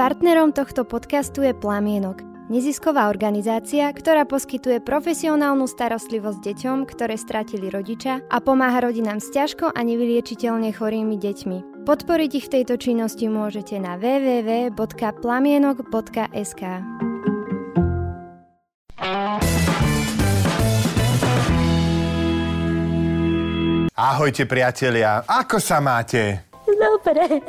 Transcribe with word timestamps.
Partnerom 0.00 0.56
tohto 0.56 0.88
podcastu 0.88 1.44
je 1.44 1.52
Plamienok, 1.52 2.24
nezisková 2.48 3.12
organizácia, 3.12 3.84
ktorá 3.92 4.24
poskytuje 4.24 4.80
profesionálnu 4.80 5.68
starostlivosť 5.68 6.40
deťom, 6.40 6.88
ktoré 6.88 7.20
stratili 7.20 7.68
rodiča 7.68 8.24
a 8.32 8.40
pomáha 8.40 8.88
rodinám 8.88 9.20
s 9.20 9.28
ťažko 9.28 9.68
a 9.68 9.80
nevyliečiteľne 9.84 10.72
chorými 10.72 11.20
deťmi. 11.20 11.84
Podporiť 11.84 12.30
ich 12.32 12.48
v 12.48 12.52
tejto 12.56 12.80
činnosti 12.80 13.28
môžete 13.28 13.76
na 13.76 14.00
www.plamienok.sk. 14.00 16.62
Ahojte 24.00 24.48
priatelia, 24.48 25.28
ako 25.28 25.60
sa 25.60 25.84
máte? 25.84 26.49
Dobre. 26.80 27.44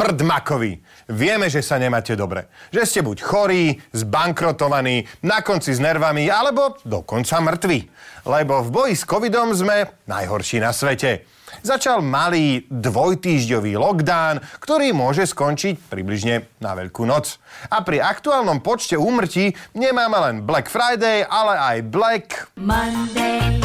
Prd 0.00 0.18
makovi. 0.24 0.80
Vieme, 1.12 1.52
že 1.52 1.60
sa 1.60 1.76
nemáte 1.76 2.16
dobre. 2.16 2.48
Že 2.72 2.82
ste 2.88 3.00
buď 3.04 3.18
chorí, 3.20 3.76
zbankrotovaní, 3.92 5.04
na 5.20 5.44
konci 5.44 5.76
s 5.76 5.80
nervami, 5.82 6.32
alebo 6.32 6.80
dokonca 6.88 7.36
mŕtvi. 7.44 7.84
Lebo 8.24 8.64
v 8.64 8.68
boji 8.72 8.94
s 8.96 9.04
covidom 9.04 9.52
sme 9.52 9.92
najhorší 10.08 10.64
na 10.64 10.72
svete. 10.72 11.28
Začal 11.60 12.00
malý 12.00 12.64
dvojtýždňový 12.72 13.76
lockdown, 13.76 14.40
ktorý 14.62 14.96
môže 14.96 15.28
skončiť 15.28 15.92
približne 15.92 16.48
na 16.62 16.72
Veľkú 16.78 17.04
noc. 17.04 17.36
A 17.68 17.84
pri 17.84 18.00
aktuálnom 18.00 18.64
počte 18.64 18.96
úmrtí 18.96 19.52
nemáme 19.76 20.16
len 20.16 20.36
Black 20.48 20.72
Friday, 20.72 21.26
ale 21.26 21.54
aj 21.58 21.76
Black... 21.90 22.26
Monday, 22.56 23.60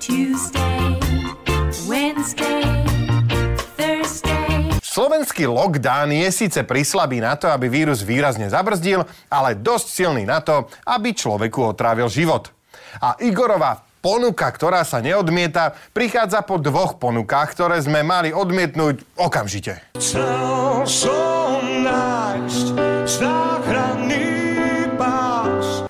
Tuesday, 0.00 0.98
Wednesday. 1.86 2.53
Slovenský 4.94 5.50
lockdown 5.50 6.14
je 6.14 6.30
síce 6.30 6.62
prislabý 6.62 7.18
na 7.18 7.34
to, 7.34 7.50
aby 7.50 7.66
vírus 7.66 8.06
výrazne 8.06 8.46
zabrzdil, 8.46 9.02
ale 9.26 9.58
dosť 9.58 9.86
silný 9.90 10.22
na 10.22 10.38
to, 10.38 10.70
aby 10.86 11.10
človeku 11.10 11.74
otrávil 11.74 12.06
život. 12.06 12.54
A 13.02 13.18
Igorova 13.18 13.82
ponuka, 13.98 14.46
ktorá 14.46 14.86
sa 14.86 15.02
neodmieta, 15.02 15.74
prichádza 15.90 16.46
po 16.46 16.62
dvoch 16.62 17.02
ponukách, 17.02 17.58
ktoré 17.58 17.82
sme 17.82 18.06
mali 18.06 18.30
odmietnúť 18.30 19.02
okamžite. 19.18 19.82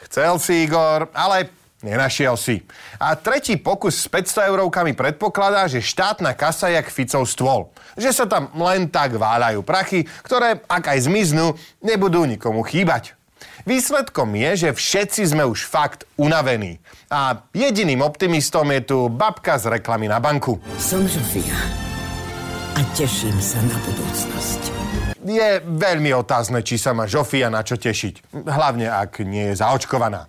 Chcel 0.01 0.35
si 0.41 0.55
Igor, 0.65 1.13
ale 1.13 1.53
nenašiel 1.85 2.35
si. 2.41 2.65
A 2.97 3.13
tretí 3.15 3.61
pokus 3.61 4.01
s 4.01 4.09
500 4.09 4.49
eurovkami 4.49 4.97
predpokladá, 4.97 5.69
že 5.69 5.85
štátna 5.85 6.33
kasa 6.33 6.73
je 6.73 6.81
jak 6.81 6.89
Ficov 6.89 7.29
stôl. 7.29 7.69
Že 8.01 8.11
sa 8.11 8.25
tam 8.25 8.49
len 8.57 8.89
tak 8.89 9.15
váľajú 9.15 9.61
prachy, 9.61 10.09
ktoré, 10.25 10.65
ak 10.65 10.97
aj 10.97 11.05
zmiznú, 11.05 11.55
nebudú 11.85 12.25
nikomu 12.25 12.65
chýbať. 12.65 13.13
Výsledkom 13.69 14.33
je, 14.35 14.51
že 14.67 14.71
všetci 14.73 15.37
sme 15.37 15.45
už 15.45 15.69
fakt 15.69 16.09
unavení. 16.17 16.81
A 17.13 17.45
jediným 17.53 18.01
optimistom 18.01 18.67
je 18.73 18.81
tu 18.83 18.99
babka 19.13 19.61
z 19.61 19.79
reklamy 19.79 20.09
na 20.09 20.19
banku. 20.19 20.59
Som 20.81 21.05
Žofia 21.05 21.85
a 22.75 22.81
teším 22.99 23.39
sa 23.39 23.63
na 23.63 23.79
budúcnosť. 23.87 24.61
Je 25.25 25.51
veľmi 25.63 26.11
otázne, 26.13 26.61
či 26.61 26.77
sa 26.77 26.91
má 26.91 27.07
Žofia 27.07 27.49
na 27.49 27.63
čo 27.63 27.79
tešiť. 27.79 28.35
Hlavne, 28.45 28.91
ak 28.91 29.23
nie 29.23 29.55
je 29.55 29.63
zaočkovaná. 29.63 30.27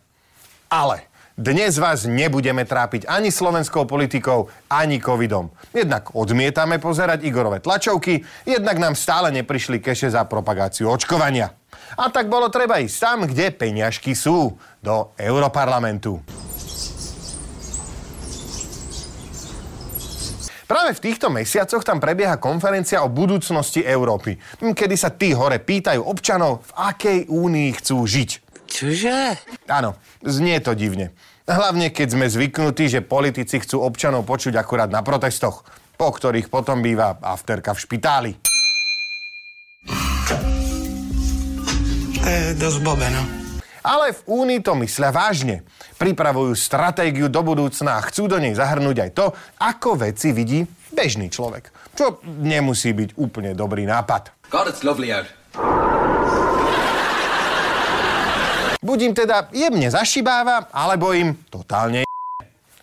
Ale 0.70 1.10
dnes 1.36 1.76
vás 1.76 2.08
nebudeme 2.08 2.64
trápiť 2.64 3.12
ani 3.12 3.28
slovenskou 3.28 3.84
politikou, 3.84 4.48
ani 4.72 5.04
covidom. 5.04 5.52
Jednak 5.76 6.16
odmietame 6.16 6.80
pozerať 6.80 7.28
Igorové 7.28 7.60
tlačovky, 7.60 8.24
jednak 8.48 8.80
nám 8.80 8.96
stále 8.96 9.36
neprišli 9.36 9.84
keše 9.84 10.08
za 10.08 10.24
propagáciu 10.24 10.88
očkovania. 10.88 11.52
A 12.00 12.08
tak 12.08 12.32
bolo 12.32 12.48
treba 12.48 12.80
ísť 12.80 12.98
tam, 13.04 13.20
kde 13.28 13.52
peňažky 13.52 14.16
sú, 14.16 14.56
do 14.80 15.12
Europarlamentu. 15.20 16.24
Práve 20.66 20.98
v 20.98 21.04
týchto 21.04 21.30
mesiacoch 21.30 21.86
tam 21.86 22.02
prebieha 22.02 22.42
konferencia 22.42 23.06
o 23.06 23.12
budúcnosti 23.12 23.86
Európy, 23.86 24.40
kedy 24.58 24.96
sa 24.98 25.14
tí 25.14 25.36
hore 25.36 25.62
pýtajú 25.62 26.02
občanov, 26.02 26.66
v 26.66 26.72
akej 26.80 27.20
únii 27.30 27.70
chcú 27.78 28.02
žiť. 28.02 28.45
Čože? 28.76 29.40
Áno, 29.72 29.96
znie 30.20 30.60
to 30.60 30.76
divne. 30.76 31.16
Hlavne 31.48 31.96
keď 31.96 32.08
sme 32.12 32.28
zvyknutí, 32.28 32.92
že 32.92 33.00
politici 33.00 33.64
chcú 33.64 33.80
občanov 33.80 34.28
počuť 34.28 34.52
akurát 34.60 34.92
na 34.92 35.00
protestoch, 35.00 35.64
po 35.96 36.12
ktorých 36.12 36.52
potom 36.52 36.84
býva 36.84 37.16
afterka 37.24 37.72
v 37.72 37.80
špitáli. 37.80 38.32
To 42.20 42.28
je 42.28 42.52
dosť 42.60 42.80
bobe, 42.84 43.08
no. 43.16 43.24
Ale 43.86 44.12
v 44.12 44.22
Únii 44.44 44.60
to 44.60 44.76
myslia 44.84 45.14
vážne. 45.14 45.64
Pripravujú 45.96 46.58
stratégiu 46.58 47.32
do 47.32 47.46
budúcna 47.48 48.02
a 48.02 48.06
chcú 48.12 48.28
do 48.28 48.42
nej 48.44 48.58
zahrnúť 48.58 49.08
aj 49.08 49.12
to, 49.16 49.26
ako 49.62 50.04
veci 50.04 50.36
vidí 50.36 50.68
bežný 50.92 51.32
človek. 51.32 51.72
Čo 51.96 52.20
nemusí 52.26 52.92
byť 52.92 53.16
úplne 53.16 53.56
dobrý 53.56 53.88
nápad. 53.88 54.52
God, 54.52 54.68
it's 54.68 54.84
lovely 54.84 55.16
out. 55.16 55.30
Buď 58.86 59.00
im 59.02 59.14
teda 59.18 59.50
jemne 59.50 59.90
zašibáva, 59.90 60.70
alebo 60.70 61.10
im 61.10 61.34
totálne. 61.50 62.06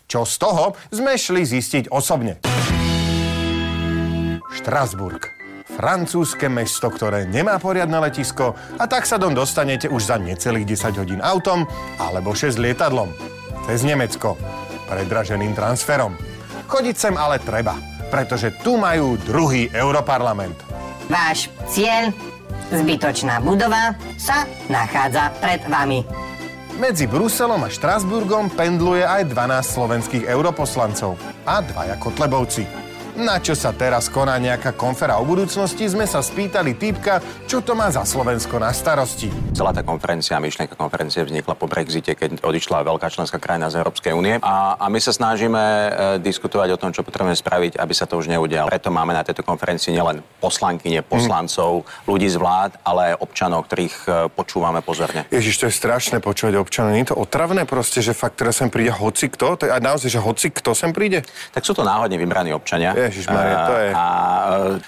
Čo 0.03 0.27
z 0.27 0.35
toho 0.35 0.75
sme 0.91 1.15
šli 1.15 1.47
zistiť 1.47 1.87
osobne. 1.87 2.43
Štrasburg. 4.51 5.31
Francúzske 5.73 6.51
mesto, 6.51 6.91
ktoré 6.91 7.23
nemá 7.23 7.55
poriadne 7.55 7.97
letisko 8.03 8.53
a 8.77 8.83
tak 8.85 9.07
sa 9.07 9.15
dom 9.15 9.31
dostanete 9.31 9.87
už 9.87 10.11
za 10.11 10.19
necelých 10.19 10.75
10 10.75 11.01
hodín 11.01 11.23
autom 11.23 11.65
alebo 11.97 12.35
6 12.35 12.59
lietadlom. 12.59 13.09
Cez 13.65 13.87
Nemecko. 13.87 14.35
Predraženým 14.91 15.55
transferom. 15.55 16.19
Chodiť 16.67 16.95
sem 16.99 17.15
ale 17.15 17.39
treba, 17.39 17.79
pretože 18.11 18.51
tu 18.59 18.75
majú 18.75 19.15
druhý 19.23 19.71
Europarlament. 19.71 20.59
Váš 21.07 21.47
cieľ, 21.71 22.11
zbytočná 22.71 23.41
budova, 23.41 23.97
sa 24.15 24.47
nachádza 24.69 25.33
pred 25.41 25.59
vami. 25.67 26.03
Medzi 26.77 27.05
Bruselom 27.05 27.61
a 27.61 27.69
Štrasburgom 27.69 28.49
pendluje 28.49 29.05
aj 29.05 29.29
12 29.29 29.75
slovenských 29.77 30.23
europoslancov 30.25 31.15
a 31.45 31.61
dvaja 31.61 31.95
kotlebovci. 32.01 32.82
Na 33.13 33.37
čo 33.37 33.53
sa 33.53 33.69
teraz 33.69 34.09
koná 34.09 34.41
nejaká 34.41 34.73
konfera 34.73 35.21
o 35.21 35.23
budúcnosti, 35.23 35.85
sme 35.85 36.09
sa 36.09 36.25
spýtali 36.25 36.73
týpka, 36.73 37.21
čo 37.45 37.61
to 37.61 37.77
má 37.77 37.85
za 37.93 38.01
Slovensko 38.01 38.57
na 38.57 38.73
starosti. 38.73 39.29
Celá 39.53 39.69
tá 39.69 39.85
konferencia, 39.85 40.41
myšlienka 40.41 40.73
konferencie 40.73 41.21
vznikla 41.21 41.53
po 41.53 41.69
Brexite, 41.69 42.17
keď 42.17 42.41
odišla 42.41 42.81
veľká 42.81 43.13
členská 43.13 43.37
krajina 43.37 43.69
z 43.69 43.85
Európskej 43.85 44.17
únie. 44.17 44.41
A, 44.41 44.81
a 44.81 44.89
my 44.89 44.97
sa 44.97 45.13
snažíme 45.13 45.61
e, 45.61 45.89
diskutovať 46.25 46.73
o 46.73 46.81
tom, 46.81 46.89
čo 46.89 47.05
potrebujeme 47.05 47.37
spraviť, 47.37 47.77
aby 47.77 47.93
sa 47.93 48.09
to 48.09 48.17
už 48.17 48.33
neudialo. 48.33 48.73
Preto 48.73 48.89
máme 48.89 49.13
na 49.13 49.21
tejto 49.21 49.45
konferencii 49.45 49.93
nielen 49.93 50.25
poslankyne, 50.41 51.05
poslancov, 51.05 51.85
ľudí 52.09 52.25
z 52.25 52.41
vlád, 52.41 52.81
ale 52.81 53.13
aj 53.13 53.21
občanov, 53.21 53.69
ktorých 53.69 53.95
e, 54.03 54.11
počúvame 54.33 54.81
pozorne. 54.81 55.29
Ježiš, 55.29 55.61
to 55.61 55.65
je 55.69 55.77
strašné 55.77 56.17
počúvať 56.17 56.57
občanov. 56.57 56.97
Nie 56.97 57.05
je 57.05 57.13
to 57.13 57.21
otravné 57.21 57.69
proste, 57.69 58.01
že 58.01 58.17
fakt 58.17 58.41
teraz 58.41 58.57
sem 58.57 58.73
príde 58.73 58.89
hoci 58.89 59.29
kto? 59.29 59.61
To 59.61 59.69
je- 59.69 59.73
A 59.73 59.77
naozaj, 59.77 60.09
že 60.09 60.17
hoci 60.17 60.49
kto 60.49 60.73
sem 60.73 60.89
príde? 60.89 61.21
Tak 61.53 61.61
sú 61.61 61.77
to 61.77 61.85
náhodne 61.85 62.17
vybraní 62.17 62.57
občania. 62.57 63.02
Ježišmaria, 63.09 63.57
to 63.65 63.73
je- 63.75 63.93
A, 63.93 64.05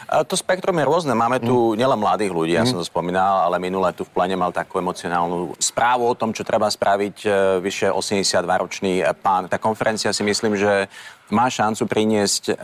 a 0.07 0.15
to 0.23 0.35
spektrum 0.35 0.75
je 0.79 0.85
rôzne. 0.85 1.11
Máme 1.11 1.39
tu 1.39 1.75
nielen 1.75 1.99
mladých 1.99 2.31
ľudí, 2.31 2.53
ja 2.55 2.63
som 2.63 2.79
to 2.79 2.85
spomínal, 2.85 3.47
ale 3.47 3.59
minule 3.59 3.91
tu 3.91 4.03
v 4.03 4.11
plene 4.11 4.35
mal 4.35 4.51
takú 4.51 4.79
emocionálnu 4.79 5.55
správu 5.57 6.07
o 6.07 6.15
tom, 6.15 6.31
čo 6.31 6.47
treba 6.47 6.67
spraviť 6.67 7.17
e, 7.23 7.29
vyše 7.59 7.91
82-ročný 7.91 9.03
pán. 9.19 9.47
Tá 9.47 9.57
konferencia 9.57 10.11
si 10.11 10.23
myslím, 10.23 10.55
že 10.55 10.87
má 11.33 11.49
šancu 11.49 11.89
priniesť 11.89 12.53
e, 12.53 12.55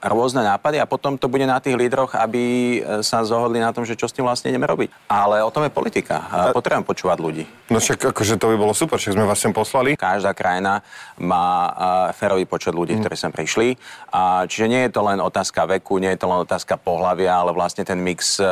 rôzne 0.00 0.46
nápady 0.46 0.78
a 0.78 0.86
potom 0.86 1.18
to 1.18 1.26
bude 1.26 1.42
na 1.44 1.58
tých 1.58 1.74
lídroch, 1.74 2.14
aby 2.14 2.42
e, 2.42 2.78
sa 3.02 3.26
zohodli 3.26 3.58
na 3.58 3.74
tom, 3.74 3.82
že 3.82 3.98
čo 3.98 4.06
s 4.06 4.14
tým 4.14 4.24
vlastne 4.24 4.48
ideme 4.48 4.64
robiť. 4.64 5.10
Ale 5.10 5.42
o 5.42 5.50
tom 5.50 5.66
je 5.66 5.72
politika. 5.74 6.22
Potrebujem 6.54 6.86
počúvať 6.86 7.18
ľudí. 7.18 7.44
No 7.68 7.82
však 7.82 8.14
akože 8.14 8.38
to 8.38 8.50
by 8.54 8.56
bolo 8.56 8.74
super, 8.74 8.98
však 8.98 9.18
sme 9.18 9.26
vás 9.26 9.42
sem 9.42 9.50
poslali. 9.50 9.98
Každá 9.98 10.34
krajina 10.34 10.82
má 11.18 11.70
uh, 11.70 11.74
férový 12.14 12.46
počet 12.46 12.74
ľudí, 12.74 12.98
ktorí 12.98 13.14
sem 13.14 13.30
prišli. 13.30 13.78
A, 14.10 14.46
čiže 14.46 14.66
nie 14.66 14.82
je 14.86 14.90
to 14.90 15.06
len 15.06 15.22
otázka 15.22 15.66
veku, 15.66 16.02
nie 16.02 16.10
je 16.14 16.18
to 16.18 16.26
len 16.26 16.42
otázka 16.42 16.74
pohľavia, 16.80 17.30
ale 17.30 17.54
vlastne 17.54 17.86
ten 17.86 17.98
mix 18.00 18.42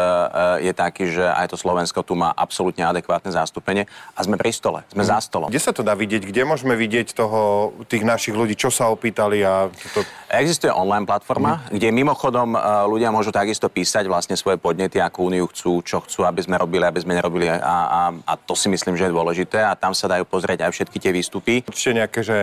je 0.62 0.73
taký, 0.75 1.11
že 1.11 1.26
aj 1.26 1.50
to 1.50 1.56
Slovensko 1.58 2.06
tu 2.06 2.14
má 2.14 2.31
absolútne 2.31 2.87
adekvátne 2.87 3.34
zastúpenie 3.34 3.91
a 4.14 4.20
sme 4.23 4.38
pri 4.38 4.55
stole, 4.55 4.87
sme 4.93 5.02
za 5.02 5.19
stolom. 5.19 5.50
Kde 5.50 5.62
sa 5.62 5.75
to 5.75 5.82
dá 5.82 5.99
vidieť? 5.99 6.23
Kde 6.23 6.43
môžeme 6.46 6.79
vidieť 6.79 7.11
toho, 7.11 7.73
tých 7.91 8.06
našich 8.06 8.38
ľudí, 8.38 8.55
čo 8.55 8.70
sa 8.70 8.87
opýtali 8.94 9.28
a 9.45 9.69
to... 9.93 10.01
Existuje 10.33 10.73
online 10.73 11.05
platforma, 11.05 11.69
mm. 11.69 11.77
kde 11.77 11.89
mimochodom 11.93 12.57
e, 12.57 12.59
ľudia 12.89 13.13
môžu 13.13 13.29
takisto 13.29 13.69
písať 13.69 14.09
vlastne 14.09 14.37
svoje 14.37 14.57
podnety, 14.57 15.01
akú 15.01 15.29
úniu 15.29 15.49
chcú, 15.53 15.85
čo 15.85 16.01
chcú, 16.05 16.25
aby 16.25 16.41
sme 16.41 16.57
robili, 16.57 16.85
aby 16.85 17.01
sme 17.01 17.17
nerobili 17.17 17.49
a, 17.49 17.61
a, 17.61 18.01
a 18.13 18.33
to 18.37 18.57
si 18.57 18.73
myslím, 18.73 18.97
že 18.97 19.09
je 19.09 19.17
dôležité 19.17 19.61
a 19.61 19.77
tam 19.77 19.93
sa 19.93 20.09
dajú 20.09 20.25
pozrieť 20.25 20.65
aj 20.65 20.73
všetky 20.73 20.97
tie 20.97 21.13
výstupy. 21.13 21.55
Určite 21.69 21.93
nejaké, 21.97 22.21
že 22.25 22.39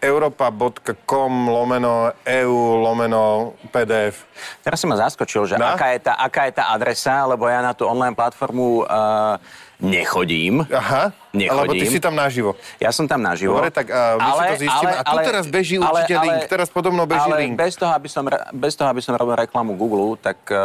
europa.com 0.00 1.32
lomeno 1.52 2.08
EU 2.24 2.58
lomeno 2.80 3.54
PDF. 3.68 4.24
Teraz 4.64 4.80
si 4.80 4.88
ma 4.88 4.96
zaskočil, 4.96 5.44
že 5.44 5.54
aká 5.60 5.92
je, 5.92 6.00
tá, 6.00 6.16
aká 6.16 6.48
je 6.48 6.52
tá 6.56 6.72
adresa, 6.72 7.28
lebo 7.28 7.44
ja 7.46 7.60
na 7.60 7.76
tú 7.76 7.84
online 7.84 8.16
platformu 8.16 8.88
uh, 8.88 9.36
nechodím. 9.80 10.62
Aha, 10.68 11.12
Nechodím. 11.32 11.60
lebo 11.60 11.72
ty 11.72 11.86
si 11.88 11.98
tam 12.00 12.14
naživo. 12.14 12.56
Ja 12.76 12.92
som 12.92 13.08
tam 13.08 13.24
naživo. 13.24 13.56
Dobre, 13.56 13.72
tak 13.72 13.88
a 13.88 14.20
my 14.20 14.30
si 14.30 14.42
to 14.44 14.56
zistíme. 14.68 14.92
A 14.92 15.02
tu 15.02 15.16
teraz 15.24 15.44
beží 15.48 15.76
určite 15.80 16.14
link. 16.20 16.40
Teraz 16.46 16.68
podobno 16.68 17.02
beží 17.08 17.28
ale 17.28 17.48
link. 17.48 17.54
Bez 17.56 17.74
toho, 17.80 17.92
aby 17.92 18.08
som, 18.08 18.24
bez 18.52 18.72
toho, 18.76 18.88
aby 18.92 19.00
som 19.00 19.16
robil 19.16 19.34
reklamu 19.40 19.74
Google, 19.74 20.20
tak 20.20 20.36
uh, 20.52 20.56
uh, 20.56 20.62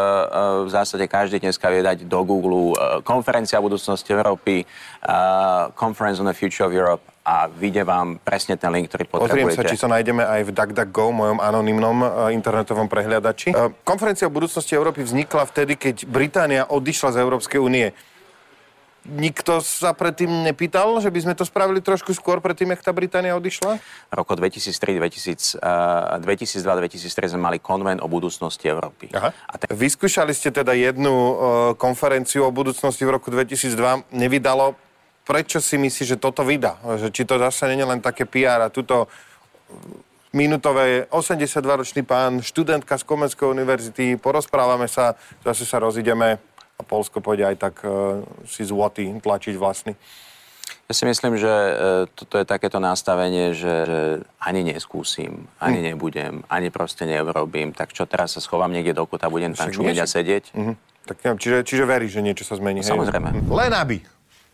v 0.67 0.69
zásade 0.69 1.07
každý 1.07 1.39
dneska 1.39 1.71
vie 1.71 1.81
dať 1.81 2.03
do 2.05 2.19
Google 2.27 2.75
uh, 2.75 2.99
konferencia 3.01 3.57
o 3.57 3.63
budúcnosti 3.63 4.11
Európy, 4.11 4.67
uh, 5.07 5.71
Conference 5.73 6.19
on 6.19 6.27
the 6.27 6.35
Future 6.35 6.67
of 6.67 6.75
Europe 6.75 7.01
a 7.25 7.49
vyjde 7.49 7.81
vám 7.81 8.21
presne 8.21 8.53
ten 8.53 8.69
link, 8.69 8.85
ktorý 8.93 9.09
Pozriem 9.09 9.49
potrebujete. 9.49 9.65
sa, 9.65 9.71
či 9.73 9.81
sa 9.81 9.89
nájdeme 9.89 10.21
aj 10.21 10.41
v 10.45 10.51
DuckDuckGo, 10.53 11.09
mojom 11.09 11.39
anonymnom 11.41 11.97
internetovom 12.29 12.85
prehliadači. 12.85 13.49
Konferencia 13.81 14.29
o 14.29 14.31
budúcnosti 14.33 14.77
Európy 14.77 15.01
vznikla 15.01 15.49
vtedy, 15.49 15.73
keď 15.73 16.05
Británia 16.05 16.69
odišla 16.69 17.17
z 17.17 17.25
Európskej 17.25 17.57
únie. 17.57 17.89
Nikto 19.05 19.61
sa 19.61 19.93
predtým 19.93 20.49
nepýtal, 20.49 20.97
že 20.97 21.13
by 21.13 21.19
sme 21.21 21.33
to 21.37 21.45
spravili 21.45 21.77
trošku 21.77 22.09
skôr, 22.17 22.41
predtým, 22.41 22.73
jak 22.73 22.81
tá 22.81 22.89
Británia 22.89 23.37
odišla? 23.37 23.77
V 24.09 24.15
roku 24.17 24.33
2003, 24.33 24.97
2000, 24.97 25.61
uh, 25.61 26.17
2002-2003 26.25 27.37
sme 27.37 27.41
mali 27.45 27.57
konvent 27.61 28.01
o 28.01 28.09
budúcnosti 28.09 28.65
Európy. 28.65 29.13
Aha. 29.13 29.29
A 29.29 29.53
ten 29.61 29.69
Vyskúšali 29.69 30.33
ste 30.33 30.49
teda 30.49 30.73
jednu 30.73 31.13
uh, 31.13 31.33
konferenciu 31.77 32.49
o 32.49 32.51
budúcnosti 32.51 33.05
v 33.05 33.13
roku 33.13 33.29
2002. 33.29 34.09
Nevydalo. 34.09 34.73
Prečo 35.21 35.61
si 35.61 35.77
myslíš, 35.77 36.17
že 36.17 36.21
toto 36.21 36.41
vydá? 36.41 36.81
Že 36.81 37.09
či 37.13 37.29
to 37.29 37.37
zase 37.37 37.69
nie 37.73 37.85
je 37.85 37.89
len 37.89 38.01
také 38.01 38.25
PR 38.25 38.61
a 38.65 38.73
tuto 38.73 39.05
minútové 40.35 41.07
82-ročný 41.13 42.03
pán, 42.03 42.43
študentka 42.43 42.99
z 42.99 43.07
Komenskej 43.07 43.47
univerzity, 43.47 44.19
porozprávame 44.19 44.91
sa, 44.91 45.15
zase 45.47 45.63
sa 45.63 45.79
rozídeme 45.79 46.43
a 46.75 46.81
Polsko 46.83 47.23
pôjde 47.23 47.47
aj 47.47 47.55
tak 47.55 47.75
uh, 47.87 48.19
si 48.43 48.67
złoty 48.67 49.07
tlačiť 49.23 49.55
vlastný. 49.55 49.95
Ja 50.85 50.93
si 50.93 51.09
myslím, 51.09 51.33
že 51.33 51.49
e, 51.49 51.71
toto 52.13 52.37
je 52.37 52.45
takéto 52.45 52.77
nastavenie, 52.77 53.57
že, 53.57 53.89
že 53.89 54.01
ani 54.37 54.61
neskúsim, 54.69 55.49
ani 55.57 55.81
Hm. 55.81 55.85
nebudem, 55.89 56.33
ani 56.45 56.69
proste 56.69 57.09
neurobím. 57.09 57.73
Tak 57.73 57.89
čo 57.89 58.05
teraz 58.05 58.37
sa 58.37 58.41
schovám 58.41 58.69
niekde 58.69 58.93
do 58.93 59.09
kuta, 59.09 59.25
budem 59.25 59.57
tam 59.57 59.73
čumiť 59.73 59.97
a 59.97 60.05
sedieť? 60.05 60.53
Mhm. 60.53 60.73
Tak 61.05 61.15
neviem, 61.25 61.39
čiže, 61.41 61.57
čiže 61.65 61.83
veríš, 61.89 62.11
že 62.17 62.21
niečo 62.21 62.45
sa 62.45 62.57
zmení? 62.57 62.85
hej? 62.85 62.89
Samozrejme. 62.93 63.49
Len 63.49 63.71
aby. 63.73 63.97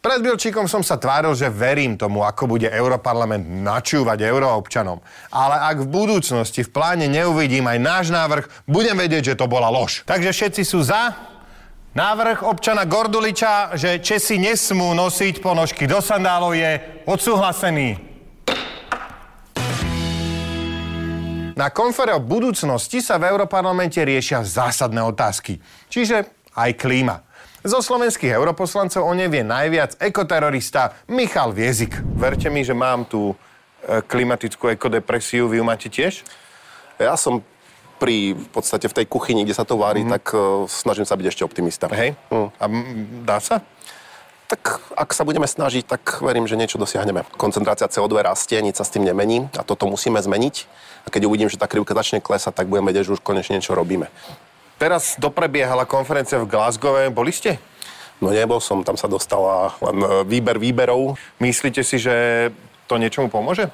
Pred 0.02 0.20
Bilčíkom 0.24 0.66
som 0.66 0.82
sa 0.82 0.98
tváril, 0.98 1.36
že 1.38 1.52
verím 1.52 1.94
tomu, 2.00 2.26
ako 2.26 2.50
bude 2.50 2.66
Europarlament 2.66 3.46
načúvať 3.46 4.26
euroobčanom. 4.26 4.98
Ale 5.30 5.56
ak 5.62 5.84
v 5.84 5.88
budúcnosti 5.88 6.66
v 6.66 6.74
pláne 6.74 7.06
neuvidím 7.12 7.70
aj 7.70 7.78
náš 7.78 8.06
návrh, 8.10 8.50
budem 8.66 8.98
vedieť, 8.98 9.36
že 9.36 9.38
to 9.38 9.46
bola 9.46 9.70
lož. 9.70 10.02
Takže 10.10 10.34
všetci 10.34 10.64
sú 10.66 10.82
za. 10.82 11.31
Návrh 11.92 12.48
občana 12.48 12.88
Gorduliča, 12.88 13.76
že 13.76 14.00
Česi 14.00 14.40
nesmú 14.40 14.96
nosiť 14.96 15.44
ponožky 15.44 15.92
do 15.92 16.00
sandálov 16.00 16.56
je 16.56 16.80
odsúhlasený. 17.04 18.00
Na 21.60 21.68
konfere 21.68 22.16
o 22.16 22.24
budúcnosti 22.24 23.04
sa 23.04 23.20
v 23.20 23.28
Europarlamente 23.36 24.00
riešia 24.08 24.40
zásadné 24.40 25.04
otázky, 25.04 25.60
čiže 25.92 26.32
aj 26.56 26.80
klíma. 26.80 27.28
Zo 27.60 27.84
slovenských 27.84 28.40
europoslancov 28.40 29.04
o 29.04 29.12
nevie 29.12 29.44
najviac 29.44 30.00
ekoterorista 30.00 30.96
Michal 31.12 31.52
Viezik. 31.52 32.00
Verte 32.16 32.48
mi, 32.48 32.64
že 32.64 32.72
mám 32.72 33.04
tú 33.04 33.36
e, 33.84 34.00
klimatickú 34.00 34.72
ekodepresiu, 34.72 35.52
vy 35.52 35.60
ju 35.60 35.66
máte 35.68 35.92
tiež? 35.92 36.24
Ja 36.96 37.20
som 37.20 37.44
pri, 38.02 38.34
v 38.34 38.50
podstate 38.50 38.90
v 38.90 38.98
tej 38.98 39.06
kuchyni, 39.06 39.46
kde 39.46 39.54
sa 39.54 39.62
to 39.62 39.78
varí, 39.78 40.02
mm-hmm. 40.02 40.16
tak 40.18 40.26
uh, 40.34 40.66
snažím 40.66 41.06
sa 41.06 41.14
byť 41.14 41.26
ešte 41.30 41.46
optimista. 41.46 41.86
Hej? 41.94 42.18
Mm. 42.34 42.50
A 42.58 42.66
dá 43.30 43.38
sa? 43.38 43.62
Tak 44.50 44.82
ak 44.98 45.14
sa 45.14 45.22
budeme 45.22 45.46
snažiť, 45.46 45.86
tak 45.86 46.26
verím, 46.26 46.50
že 46.50 46.58
niečo 46.58 46.82
dosiahneme. 46.82 47.24
Koncentrácia 47.38 47.86
CO2 47.86 48.26
rastie, 48.26 48.58
nič 48.60 48.82
sa 48.82 48.84
s 48.84 48.92
tým 48.92 49.06
nemení 49.06 49.48
a 49.54 49.62
toto 49.62 49.86
musíme 49.86 50.18
zmeniť. 50.18 50.56
A 51.06 51.14
keď 51.14 51.30
uvidím, 51.30 51.48
že 51.48 51.62
tá 51.62 51.70
krivka 51.70 51.94
začne 51.94 52.20
klesať, 52.20 52.58
tak 52.58 52.68
budem 52.68 52.90
vedieť, 52.90 53.08
že 53.08 53.16
už 53.16 53.24
konečne 53.24 53.62
niečo 53.62 53.78
robíme. 53.78 54.10
Teraz 54.82 55.16
doprebiehala 55.22 55.86
konferencia 55.86 56.42
v 56.42 56.50
Glasgow. 56.50 56.98
Boli 57.14 57.30
ste? 57.30 57.62
No 58.18 58.34
nebol 58.34 58.58
som, 58.58 58.82
tam 58.82 58.98
sa 58.98 59.06
dostala 59.06 59.78
len 59.82 59.98
e, 59.98 60.08
výber 60.26 60.58
výberov. 60.58 61.18
Myslíte 61.42 61.82
si, 61.86 61.98
že 61.98 62.14
to 62.86 63.00
niečomu 63.00 63.32
pomôže? 63.32 63.72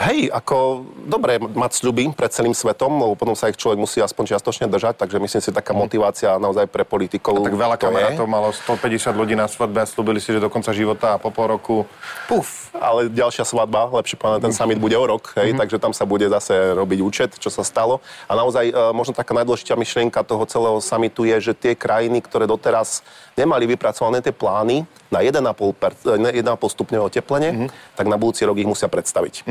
Hej, 0.00 0.32
ako 0.32 0.88
dobre 1.04 1.36
mať 1.36 1.76
sľuby 1.76 2.16
pred 2.16 2.32
celým 2.32 2.56
svetom, 2.56 2.88
lebo 3.04 3.12
potom 3.20 3.36
sa 3.36 3.52
ich 3.52 3.60
človek 3.60 3.76
musí 3.76 4.00
aspoň 4.00 4.32
čiastočne 4.32 4.64
držať, 4.72 4.96
takže 4.96 5.20
myslím 5.20 5.44
si, 5.44 5.52
taká 5.52 5.76
motivácia 5.76 6.40
naozaj 6.40 6.72
pre 6.72 6.88
politikov. 6.88 7.44
Tak 7.44 7.52
veľa 7.52 7.76
je. 7.76 7.84
kamarátov 7.84 8.24
malo 8.24 8.48
150 8.48 9.12
ľudí 9.12 9.36
na 9.36 9.44
svadbe 9.44 9.76
a 9.76 9.84
slúbili 9.84 10.16
si, 10.16 10.32
že 10.32 10.40
do 10.40 10.48
konca 10.48 10.72
života 10.72 11.12
a 11.12 11.20
po 11.20 11.28
pol 11.28 11.52
roku 11.52 11.84
puf. 12.32 12.72
Ale 12.72 13.12
ďalšia 13.12 13.44
svadba, 13.44 13.92
lepšie 13.92 14.16
povedané, 14.16 14.48
ten 14.48 14.56
summit 14.56 14.80
bude 14.80 14.96
o 14.96 15.04
rok, 15.04 15.36
hej, 15.36 15.52
takže 15.52 15.76
tam 15.76 15.92
sa 15.92 16.08
bude 16.08 16.24
zase 16.32 16.72
robiť 16.72 16.98
účet, 17.04 17.30
čo 17.36 17.52
sa 17.52 17.60
stalo. 17.60 18.00
A 18.24 18.32
naozaj 18.32 18.72
e, 18.72 18.74
možno 18.96 19.12
taká 19.12 19.36
najdôležitejšia 19.36 19.76
myšlienka 19.76 20.24
toho 20.24 20.48
celého 20.48 20.80
summitu 20.80 21.28
je, 21.28 21.36
že 21.42 21.52
tie 21.52 21.76
krajiny, 21.76 22.24
ktoré 22.24 22.48
doteraz 22.48 23.04
nemali 23.36 23.68
vypracované 23.68 24.24
tie 24.24 24.32
plány 24.32 24.88
na 25.12 25.20
1,5, 25.20 25.76
per, 25.76 25.92
e, 26.08 26.40
1,5 26.40 26.72
stupňové 26.72 27.04
oteplenie, 27.04 27.68
tak 28.00 28.08
na 28.08 28.16
budúci 28.16 28.48
rok 28.48 28.56
ich 28.56 28.64
musia 28.64 28.88
predstaviť. 28.88 29.44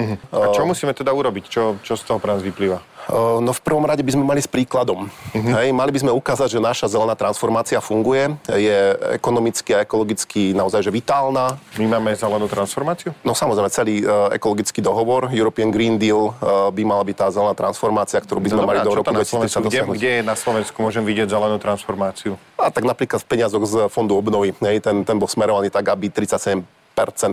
A 0.44 0.48
čo 0.56 0.64
musíme 0.64 0.94
teda 0.96 1.12
urobiť? 1.12 1.46
Čo, 1.50 1.64
čo 1.84 1.94
z 1.98 2.04
toho 2.06 2.20
pre 2.22 2.36
nás 2.36 2.44
vyplýva? 2.46 2.80
Uh, 3.10 3.40
No 3.40 3.56
v 3.56 3.62
prvom 3.64 3.82
rade 3.88 4.04
by 4.06 4.12
sme 4.14 4.24
mali 4.28 4.38
s 4.44 4.46
príkladom. 4.46 5.10
Hej, 5.34 5.74
mali 5.74 5.90
by 5.90 6.00
sme 6.06 6.12
ukázať, 6.14 6.58
že 6.58 6.60
naša 6.62 6.92
zelená 6.92 7.18
transformácia 7.18 7.82
funguje, 7.82 8.36
je 8.46 8.78
ekonomicky 9.16 9.74
a 9.74 9.82
ekologicky 9.82 10.54
naozaj 10.54 10.86
že 10.86 10.92
vitálna. 10.94 11.58
My 11.80 11.98
máme 11.98 12.14
zelenú 12.14 12.46
transformáciu? 12.46 13.16
No 13.26 13.34
samozrejme, 13.34 13.70
celý 13.74 14.04
uh, 14.04 14.30
ekologický 14.36 14.84
dohovor, 14.84 15.32
European 15.34 15.74
Green 15.74 15.98
Deal, 15.98 16.36
uh, 16.38 16.70
by 16.70 16.84
mala 16.86 17.02
byť 17.02 17.16
tá 17.16 17.28
zelená 17.34 17.56
transformácia, 17.58 18.20
ktorú 18.22 18.44
by 18.44 18.50
sme 18.54 18.62
mali 18.68 18.80
a 18.80 18.86
do 18.86 18.94
čo 18.94 19.00
roku 19.02 19.10
to 19.10 19.16
na 19.16 19.26
Slovensku? 19.26 19.60
2030 19.66 19.70
Kde, 19.70 19.82
kde 19.98 20.14
na 20.22 20.36
Slovensku 20.38 20.78
môžem 20.84 21.04
vidieť 21.08 21.28
zelenú 21.32 21.58
transformáciu? 21.58 22.38
A 22.60 22.70
tak 22.70 22.86
napríklad 22.86 23.24
v 23.24 23.28
peniazoch 23.28 23.64
z 23.66 23.76
fondu 23.90 24.14
obnovy, 24.20 24.54
hej, 24.62 24.84
ten, 24.84 25.02
ten 25.02 25.16
bol 25.18 25.32
smerovaný 25.32 25.74
tak, 25.74 25.88
aby 25.90 26.12
37 26.12 26.62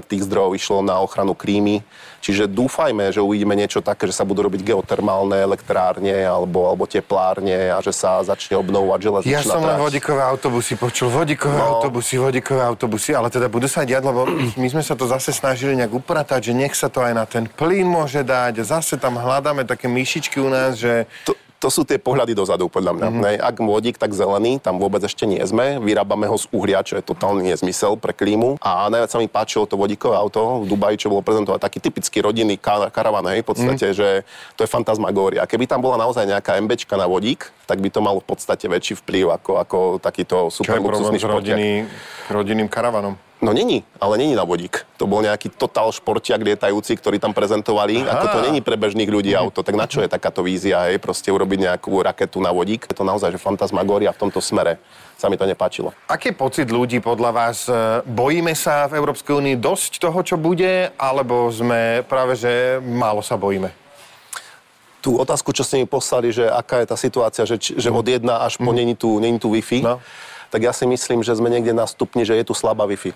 tých 0.06 0.22
zdrojov 0.24 0.52
išlo 0.54 0.78
na 0.80 1.00
ochranu 1.00 1.34
klímy. 1.34 1.82
Čiže 2.20 2.50
dúfajme, 2.50 3.14
že 3.14 3.22
uvidíme 3.22 3.54
niečo 3.54 3.78
také, 3.78 4.10
že 4.10 4.16
sa 4.16 4.26
budú 4.26 4.42
robiť 4.50 4.66
geotermálne 4.66 5.38
elektrárne 5.38 6.26
alebo, 6.26 6.66
alebo 6.66 6.82
teplárne 6.84 7.70
a 7.70 7.78
že 7.78 7.94
sa 7.94 8.18
začne 8.22 8.58
obnovovať 8.58 8.98
železničná 8.98 9.30
Ja 9.30 9.46
som 9.46 9.62
len 9.62 9.78
vodíkové 9.78 10.26
autobusy 10.26 10.74
počul, 10.74 11.06
vodíkové 11.08 11.54
No. 11.54 11.78
autobusy, 11.78 12.18
vodíkové 12.18 12.66
autobusy, 12.66 13.14
ale 13.14 13.30
teda 13.30 13.46
budú 13.46 13.70
sa 13.70 13.86
diať, 13.86 14.02
lebo 14.10 14.26
my 14.60 14.68
sme 14.68 14.82
sa 14.82 14.98
to 14.98 15.06
zase 15.06 15.30
snažili 15.30 15.78
nejak 15.78 15.94
upratať, 15.94 16.50
že 16.50 16.52
nech 16.52 16.74
sa 16.74 16.90
to 16.90 16.98
aj 16.98 17.12
na 17.14 17.24
ten 17.24 17.46
plyn 17.46 17.86
môže 17.86 18.26
dať. 18.26 18.58
Zase 18.66 18.98
tam 18.98 19.14
hľadáme 19.16 19.62
také 19.62 19.86
myšičky 19.86 20.42
u 20.42 20.50
nás, 20.50 20.74
že 20.76 21.06
To, 21.24 21.32
to 21.56 21.68
sú 21.68 21.82
tie 21.82 21.96
pohľady 21.96 22.32
dozadu, 22.32 22.68
podľa 22.68 22.92
mňa. 22.92 23.06
Mhm. 23.06 23.14
Mm-hmm. 23.16 23.40
Ak 23.42 23.56
vodík, 23.58 23.96
tak 23.96 24.12
zelený, 24.12 24.58
tam 24.58 24.76
vôbec 24.76 25.00
ešte 25.00 25.24
nie 25.24 25.40
sme. 25.40 25.78
Vyrábame 25.78 26.24
ho 26.24 26.36
z 26.36 26.46
uhlia, 26.50 26.80
čo 26.80 26.94
je 26.94 27.02
totálny 27.02 27.48
nezmysel 27.48 27.96
pre 27.96 28.12
klímu. 28.12 28.60
A 28.60 28.86
najviac 28.86 29.08
sa 29.08 29.18
mi 29.18 29.26
páčilo 29.26 29.64
to 29.64 29.74
vodíkové 29.74 30.14
auto 30.14 30.62
v 30.62 30.68
Dubaji, 30.68 30.96
čo 30.96 31.08
bolo 31.08 31.20
prezentovať 31.20 31.58
taký 31.58 31.78
typický 31.80 32.20
rodinný 32.20 32.56
ka- 32.56 32.92
karavan, 32.92 33.24
hej, 33.26 33.40
v 33.40 33.48
podstate, 33.48 33.86
Mhm. 33.88 33.92
mm. 33.92 33.98
že 33.98 34.08
to 34.54 34.60
je 34.62 34.68
fantasmagória. 34.68 35.42
Keby 35.42 35.64
tam 35.64 35.80
bola 35.80 35.96
naozaj 35.96 36.24
nejaká 36.24 36.56
MBčka 36.56 36.94
na 36.94 37.08
vodík, 37.08 37.48
tak 37.64 37.80
by 37.80 37.88
to 37.88 37.98
malo 37.98 38.20
v 38.20 38.28
podstate 38.28 38.68
väčší 38.68 39.00
vplyv 39.00 39.32
ako, 39.32 39.52
ako 39.58 39.78
takýto 39.98 40.52
super 40.52 40.78
luxusný 40.78 41.18
športiak. 41.18 41.58
rodinným 42.28 42.68
karavanom. 42.68 43.16
No 43.36 43.52
není, 43.52 43.84
ale 44.00 44.16
není 44.16 44.32
na 44.32 44.48
vodík. 44.48 44.88
To 44.96 45.04
bol 45.04 45.20
nejaký 45.20 45.52
totál 45.52 45.92
športiak 45.92 46.40
lietajúci, 46.40 46.96
ktorý 46.96 47.20
tam 47.20 47.36
prezentovali. 47.36 48.00
Aha. 48.00 48.16
Ako 48.16 48.26
to 48.32 48.38
není 48.48 48.64
pre 48.64 48.80
bežných 48.80 49.12
ľudí 49.12 49.36
auto. 49.36 49.60
Tak 49.60 49.76
na 49.76 49.84
čo 49.84 50.00
je 50.00 50.08
takáto 50.08 50.40
vízia, 50.40 50.88
hej, 50.88 50.96
proste 50.96 51.28
urobiť 51.28 51.68
nejakú 51.68 51.92
raketu 52.00 52.40
na 52.40 52.48
vodík? 52.48 52.88
Je 52.88 52.96
to 52.96 53.04
naozaj, 53.04 53.28
že 53.28 53.36
fantasmagória 53.36 54.08
v 54.16 54.20
tomto 54.24 54.40
smere. 54.40 54.80
Sa 55.20 55.28
mi 55.28 55.36
to 55.36 55.44
nepáčilo. 55.44 55.92
Aký 56.08 56.32
pocit 56.32 56.72
ľudí 56.72 57.04
podľa 57.04 57.30
vás? 57.32 57.68
E, 57.68 58.00
Bojíme 58.08 58.56
sa 58.56 58.88
v 58.88 58.96
Európskej 59.04 59.36
únii 59.36 59.56
dosť 59.60 60.00
toho, 60.00 60.18
čo 60.24 60.40
bude, 60.40 60.96
alebo 60.96 61.52
sme 61.52 62.08
práve, 62.08 62.40
že 62.40 62.80
málo 62.80 63.20
sa 63.20 63.36
bojíme? 63.36 63.68
Tú 65.04 65.20
otázku, 65.20 65.52
čo 65.52 65.62
ste 65.62 65.76
mi 65.76 65.86
poslali, 65.86 66.32
že 66.32 66.48
aká 66.48 66.80
je 66.80 66.88
tá 66.88 66.96
situácia, 66.96 67.44
že, 67.44 67.60
že 67.60 67.88
od 67.92 68.02
1 68.02 68.24
až 68.26 68.56
po 68.56 68.72
není 68.72 68.96
tu, 68.96 69.20
není 69.20 69.36
tu 69.36 69.52
Wi-Fi, 69.52 69.84
No. 69.84 70.00
Tak 70.50 70.62
ja 70.62 70.72
si 70.72 70.86
myslím, 70.86 71.22
že 71.22 71.36
sme 71.36 71.50
niekde 71.50 71.76
na 71.76 71.86
stupni, 71.86 72.26
že 72.26 72.34
je 72.38 72.44
tu 72.46 72.54
slabá 72.54 72.86
Wi-Fi. 72.86 73.14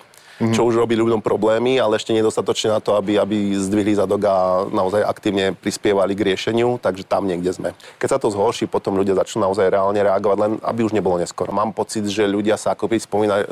čo 0.57 0.65
už 0.65 0.73
robí 0.73 0.97
ľuďom 0.97 1.21
problémy, 1.21 1.77
ale 1.77 2.01
ešte 2.01 2.17
nedostatočne 2.17 2.73
na 2.73 2.81
to, 2.81 2.97
aby, 2.97 3.21
aby 3.21 3.53
zdvihli 3.53 3.93
zadok 3.93 4.25
a 4.25 4.65
naozaj 4.73 5.05
aktívne 5.05 5.53
prispievali 5.53 6.17
k 6.17 6.33
riešeniu, 6.33 6.81
takže 6.81 7.05
tam 7.05 7.29
niekde 7.29 7.53
sme. 7.53 7.69
Keď 8.01 8.09
sa 8.09 8.17
to 8.17 8.33
zhorší, 8.33 8.65
potom 8.65 8.97
ľudia 8.97 9.13
začnú 9.13 9.45
naozaj 9.45 9.69
reálne 9.69 10.01
reagovať, 10.01 10.37
len 10.41 10.51
aby 10.65 10.81
už 10.81 10.97
nebolo 10.97 11.21
neskoro. 11.21 11.53
Mám 11.53 11.77
pocit, 11.77 12.09
že 12.09 12.25
ľudia 12.25 12.57
sa 12.57 12.73
ako 12.73 12.89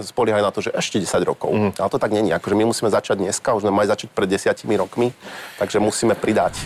spoliehajú 0.02 0.44
na 0.44 0.50
to, 0.50 0.66
že 0.66 0.74
ešte 0.74 0.98
10 0.98 1.30
rokov. 1.30 1.54
Mm. 1.54 1.72
Ale 1.78 1.90
to 1.94 2.02
tak 2.02 2.10
není. 2.10 2.34
Akože 2.34 2.58
my 2.58 2.66
musíme 2.66 2.90
začať 2.90 3.22
dneska, 3.22 3.54
už 3.54 3.70
sme 3.70 3.74
mali 3.76 3.86
začať 3.86 4.10
pred 4.10 4.26
desiatimi 4.26 4.74
rokmi, 4.74 5.14
takže 5.62 5.78
musíme 5.78 6.18
pridať. 6.18 6.66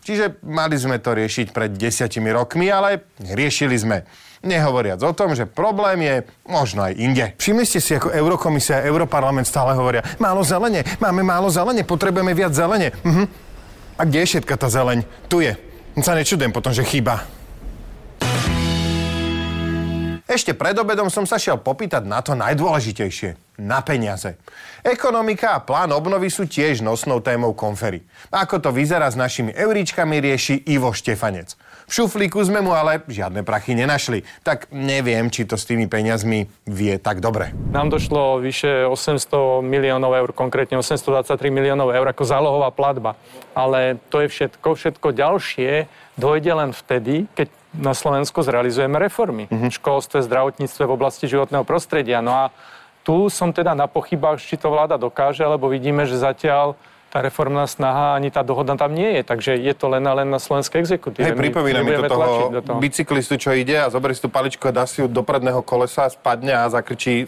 Čiže 0.00 0.40
mali 0.44 0.76
sme 0.80 0.96
to 0.98 1.12
riešiť 1.12 1.52
pred 1.52 1.70
desiatimi 1.76 2.32
rokmi, 2.32 2.72
ale 2.72 3.04
riešili 3.20 3.76
sme. 3.76 4.04
Nehovoriac 4.40 5.04
o 5.04 5.12
tom, 5.12 5.36
že 5.36 5.44
problém 5.44 6.00
je 6.00 6.16
možno 6.48 6.88
aj 6.88 6.96
inde. 6.96 7.24
Všimli 7.36 7.64
ste 7.68 7.76
si, 7.76 7.92
ako 7.92 8.08
Eurokomisia 8.08 8.80
a 8.80 8.86
Europarlament 8.88 9.44
stále 9.44 9.76
hovoria, 9.76 10.00
málo 10.16 10.40
zelene, 10.40 10.80
máme 10.96 11.20
málo 11.20 11.52
zelene, 11.52 11.84
potrebujeme 11.84 12.32
viac 12.32 12.56
zelene. 12.56 12.96
Mhm. 13.04 13.24
A 14.00 14.08
kde 14.08 14.24
je 14.24 14.30
všetka 14.32 14.56
tá 14.56 14.72
zeleň? 14.72 15.04
Tu 15.28 15.44
je. 15.44 15.52
Sa 16.00 16.16
nečudujem 16.16 16.56
potom, 16.56 16.72
že 16.72 16.88
chýba. 16.88 17.20
Ešte 20.30 20.54
pred 20.54 20.78
obedom 20.78 21.10
som 21.10 21.26
sa 21.26 21.42
šiel 21.42 21.58
popýtať 21.58 22.06
na 22.06 22.22
to 22.22 22.38
najdôležitejšie. 22.38 23.58
Na 23.66 23.82
peniaze. 23.82 24.38
Ekonomika 24.86 25.58
a 25.58 25.60
plán 25.60 25.90
obnovy 25.90 26.30
sú 26.30 26.46
tiež 26.46 26.86
nosnou 26.86 27.18
témou 27.18 27.50
konfery. 27.50 28.06
Ako 28.30 28.62
to 28.62 28.70
vyzerá 28.70 29.10
s 29.10 29.18
našimi 29.18 29.50
euríčkami 29.50 30.22
rieši 30.22 30.70
Ivo 30.70 30.94
Štefanec. 30.94 31.58
V 31.90 31.92
šuflíku 31.92 32.38
sme 32.46 32.62
mu 32.62 32.70
ale 32.70 33.02
žiadne 33.10 33.42
prachy 33.42 33.74
nenašli. 33.74 34.22
Tak 34.46 34.70
neviem, 34.70 35.34
či 35.34 35.50
to 35.50 35.58
s 35.58 35.66
tými 35.66 35.90
peniazmi 35.90 36.46
vie 36.62 36.94
tak 37.02 37.18
dobre. 37.18 37.50
Nám 37.74 37.90
došlo 37.90 38.38
vyše 38.38 38.86
800 38.86 39.66
miliónov 39.66 40.14
eur, 40.14 40.30
konkrétne 40.30 40.78
823 40.78 41.50
miliónov 41.50 41.90
eur 41.90 42.06
ako 42.06 42.22
zálohová 42.22 42.70
platba. 42.70 43.18
Ale 43.50 43.98
to 44.14 44.22
je 44.22 44.30
všetko. 44.30 44.78
Všetko 44.78 45.10
ďalšie 45.10 45.90
dojde 46.14 46.52
len 46.54 46.70
vtedy, 46.70 47.26
keď 47.34 47.59
na 47.74 47.94
Slovensku 47.94 48.42
zrealizujeme 48.42 48.98
reformy. 48.98 49.46
V 49.46 49.70
školstve, 49.70 50.26
zdravotníctve, 50.26 50.82
v 50.86 50.92
oblasti 50.92 51.30
životného 51.30 51.62
prostredia. 51.62 52.18
No 52.18 52.34
a 52.34 52.44
tu 53.06 53.30
som 53.30 53.54
teda 53.54 53.72
na 53.78 53.86
pochybách, 53.86 54.42
či 54.42 54.58
to 54.58 54.68
vláda 54.68 54.98
dokáže, 54.98 55.46
lebo 55.46 55.70
vidíme, 55.70 56.04
že 56.04 56.18
zatiaľ 56.18 56.74
tá 57.10 57.18
reformná 57.18 57.66
snaha, 57.66 58.14
ani 58.14 58.30
tá 58.30 58.46
dohoda 58.46 58.78
tam 58.78 58.94
nie 58.94 59.18
je. 59.18 59.22
Takže 59.26 59.58
je 59.58 59.74
to 59.74 59.90
len 59.90 60.06
a 60.06 60.14
len 60.14 60.30
na 60.30 60.38
slovenskej 60.38 60.78
exekutíve. 60.86 61.34
Hej, 61.34 61.38
pripomína 61.38 61.82
mi 61.82 61.98
to 61.98 62.06
toho, 62.06 62.54
do 62.54 62.62
toho. 62.62 62.78
bicyklistu, 62.78 63.34
čo 63.34 63.50
ide 63.50 63.82
a 63.82 63.90
zoberie 63.90 64.14
si 64.14 64.22
tú 64.22 64.30
paličku 64.30 64.62
a 64.70 64.70
dá 64.70 64.86
si 64.86 65.02
ju 65.02 65.10
do 65.10 65.26
predného 65.26 65.58
kolesa, 65.66 66.06
spadne 66.06 66.54
a 66.54 66.70
zakričí 66.70 67.26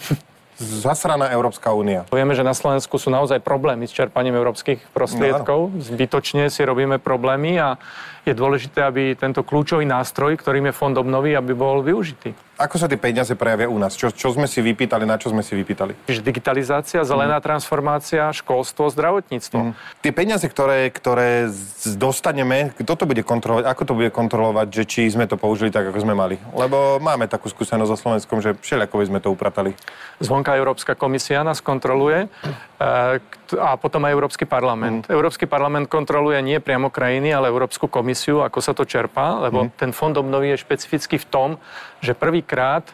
zasraná 0.62 1.28
Európska 1.35 1.75
únia. 1.75 2.07
Vieme, 2.14 2.38
že 2.38 2.47
na 2.47 2.54
Slovensku 2.54 2.95
sú 2.97 3.11
naozaj 3.11 3.42
problémy 3.42 3.90
s 3.90 3.92
čerpaním 3.92 4.38
európskych 4.38 4.95
prostriedkov. 4.95 5.75
Zbytočne 5.83 6.47
si 6.49 6.62
robíme 6.62 7.02
problémy 7.02 7.59
a 7.59 7.76
je 8.23 8.33
dôležité, 8.33 8.87
aby 8.87 9.19
tento 9.19 9.42
kľúčový 9.42 9.83
nástroj, 9.83 10.38
ktorým 10.38 10.71
je 10.71 10.75
fond 10.78 10.95
obnovy, 10.95 11.35
aby 11.35 11.52
bol 11.52 11.83
využitý. 11.83 12.33
Ako 12.62 12.78
sa 12.78 12.87
tie 12.87 12.95
peniaze 12.95 13.35
prejavia 13.35 13.66
u 13.66 13.75
nás? 13.75 13.99
Čo, 13.99 14.14
čo 14.14 14.31
sme 14.31 14.47
si 14.47 14.62
vypýtali, 14.62 15.02
na 15.02 15.19
čo 15.19 15.35
sme 15.35 15.42
si 15.42 15.59
vypýtali? 15.59 16.07
Čiže 16.07 16.23
digitalizácia, 16.23 17.02
zelená 17.02 17.42
transformácia, 17.42 18.31
školstvo, 18.31 18.87
zdravotníctvo. 18.95 19.75
Tie 19.99 20.12
peniaze, 20.14 20.47
ktoré, 20.47 20.95
ktoré 20.95 21.50
dostaneme, 21.99 22.71
kto 22.78 22.95
to 22.95 23.04
bude 23.11 23.26
kontrolovať? 23.26 23.66
Ako 23.66 23.83
to 23.83 23.92
bude 23.99 24.14
kontrolovať, 24.14 24.66
že 24.71 24.83
či 24.87 25.11
sme 25.11 25.26
to 25.26 25.35
použili 25.35 25.75
tak, 25.75 25.90
ako 25.90 26.07
sme 26.07 26.14
mali? 26.14 26.38
Lebo 26.54 27.02
máme 27.02 27.26
takú 27.26 27.50
skúsenosť 27.50 27.90
so 27.90 27.99
Slovenskom, 27.99 28.38
že 28.38 28.54
všelijako 28.54 28.95
by 28.95 29.07
sme 29.11 29.19
to 29.19 29.35
upratali. 29.35 29.75
Zvonka 30.23 30.54
Európska 30.54 30.95
komisia 30.95 31.42
nás 31.42 31.59
kontroluje 31.59 32.31
e, 32.31 33.19
kt- 33.19 33.59
a 33.59 33.75
potom 33.75 34.07
aj 34.07 34.14
Európsky 34.14 34.47
parlament. 34.47 35.11
Európsky 35.11 35.50
parlament 35.50 35.90
kontroluje 35.90 36.38
nie 36.40 36.62
priamo 36.62 36.95
krajiny, 36.95 37.35
ale 37.35 37.50
Európsku 37.50 37.90
komisiu, 37.90 38.47
ako 38.47 38.59
sa 38.62 38.71
to 38.71 38.87
čerpá, 38.87 39.42
lebo 39.42 39.66
ten 39.75 39.90
fond 39.90 40.14
obnovy 40.14 40.54
je 40.54 40.62
špecifický 40.62 41.19
v 41.19 41.26
tom, 41.26 41.49
že 41.99 42.14
prvýkrát 42.52 42.85
e, 42.85 42.92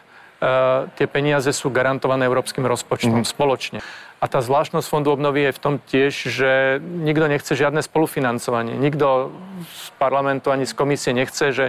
tie 0.95 1.07
peniaze 1.11 1.51
sú 1.51 1.67
garantované 1.67 2.23
európskym 2.31 2.63
rozpočtom 2.63 3.27
spoločne. 3.27 3.83
A 4.23 4.25
tá 4.31 4.39
zvláštnosť 4.39 4.87
fondu 4.87 5.11
obnovy 5.11 5.51
je 5.51 5.55
v 5.55 5.59
tom 5.59 5.75
tiež, 5.83 6.13
že 6.31 6.51
nikto 6.79 7.27
nechce 7.27 7.51
žiadne 7.55 7.83
spolufinancovanie. 7.83 8.75
Nikto 8.79 9.35
z 9.67 9.87
parlamentu 9.99 10.51
ani 10.51 10.63
z 10.63 10.75
komisie 10.75 11.11
nechce, 11.11 11.51
že 11.51 11.65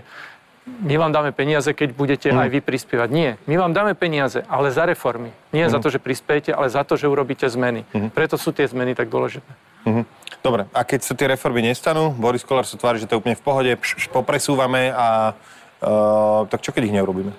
my 0.67 0.95
vám 0.99 1.11
dáme 1.11 1.35
peniaze, 1.35 1.75
keď 1.75 1.95
budete 1.95 2.29
aj 2.31 2.51
vy 2.51 2.63
prispievať. 2.63 3.09
Nie, 3.11 3.31
my 3.51 3.59
vám 3.59 3.73
dáme 3.75 3.99
peniaze, 3.99 4.47
ale 4.47 4.71
za 4.71 4.87
reformy. 4.87 5.35
Nie 5.51 5.67
za 5.67 5.83
to, 5.83 5.91
že 5.91 5.99
prispiejete, 5.99 6.55
ale 6.55 6.71
za 6.71 6.87
to, 6.87 6.95
že 6.95 7.11
urobíte 7.11 7.47
zmeny. 7.51 7.83
Preto 8.15 8.39
sú 8.39 8.55
tie 8.55 8.71
zmeny 8.71 8.95
tak 8.95 9.11
dôležité. 9.11 9.51
Mhm. 9.87 10.03
Dobre, 10.41 10.71
a 10.73 10.81
keď 10.89 11.01
sa 11.05 11.13
tie 11.13 11.29
reformy 11.29 11.61
nestanú, 11.61 12.17
Boris 12.17 12.47
Kolár 12.47 12.65
sa 12.65 12.79
tvári, 12.81 12.97
že 12.97 13.05
to 13.05 13.19
je 13.19 13.21
úplne 13.21 13.37
v 13.37 13.45
pohode, 13.45 13.73
pš, 13.77 13.91
pš, 13.99 14.07
popresúvame 14.09 14.89
a 14.89 15.37
uh, 15.85 16.49
tak 16.49 16.65
čo 16.65 16.73
keď 16.73 16.89
ich 16.89 16.97
neurobíme? 16.97 17.33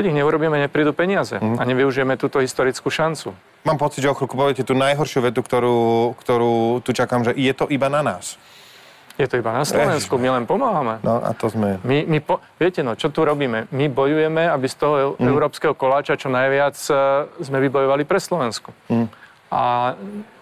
Keď 0.00 0.16
ich 0.16 0.16
neurobíme, 0.16 0.56
neprídu 0.56 0.96
peniaze 0.96 1.36
a 1.36 1.60
nevyužijeme 1.60 2.16
túto 2.16 2.40
historickú 2.40 2.88
šancu. 2.88 3.36
Mám 3.68 3.76
pocit, 3.76 4.00
že 4.00 4.08
o 4.08 4.16
chvíľku 4.16 4.32
poviete 4.32 4.64
tú 4.64 4.72
najhoršiu 4.72 5.28
vetu, 5.28 5.44
ktorú, 5.44 6.16
ktorú 6.16 6.80
tu 6.80 6.96
čakám, 6.96 7.28
že 7.28 7.36
je 7.36 7.52
to 7.52 7.68
iba 7.68 7.92
na 7.92 8.00
nás. 8.00 8.40
Je 9.20 9.28
to 9.28 9.36
iba 9.36 9.52
na 9.52 9.60
Slovensku, 9.60 10.16
my 10.16 10.40
len 10.40 10.48
pomáhame. 10.48 11.04
No 11.04 11.20
a 11.20 11.36
to 11.36 11.52
sme... 11.52 11.76
My, 11.84 12.08
my 12.08 12.16
po, 12.24 12.40
viete 12.56 12.80
no, 12.80 12.96
čo 12.96 13.12
tu 13.12 13.28
robíme? 13.28 13.68
My 13.76 13.92
bojujeme, 13.92 14.48
aby 14.48 14.72
z 14.72 14.76
toho 14.80 14.94
mm. 15.20 15.28
európskeho 15.28 15.76
koláča 15.76 16.16
čo 16.16 16.32
najviac 16.32 16.80
e, 16.80 16.92
sme 17.44 17.60
vybojovali 17.60 18.08
pre 18.08 18.16
Slovensko. 18.24 18.72
Mm. 18.88 19.12
A 19.52 19.92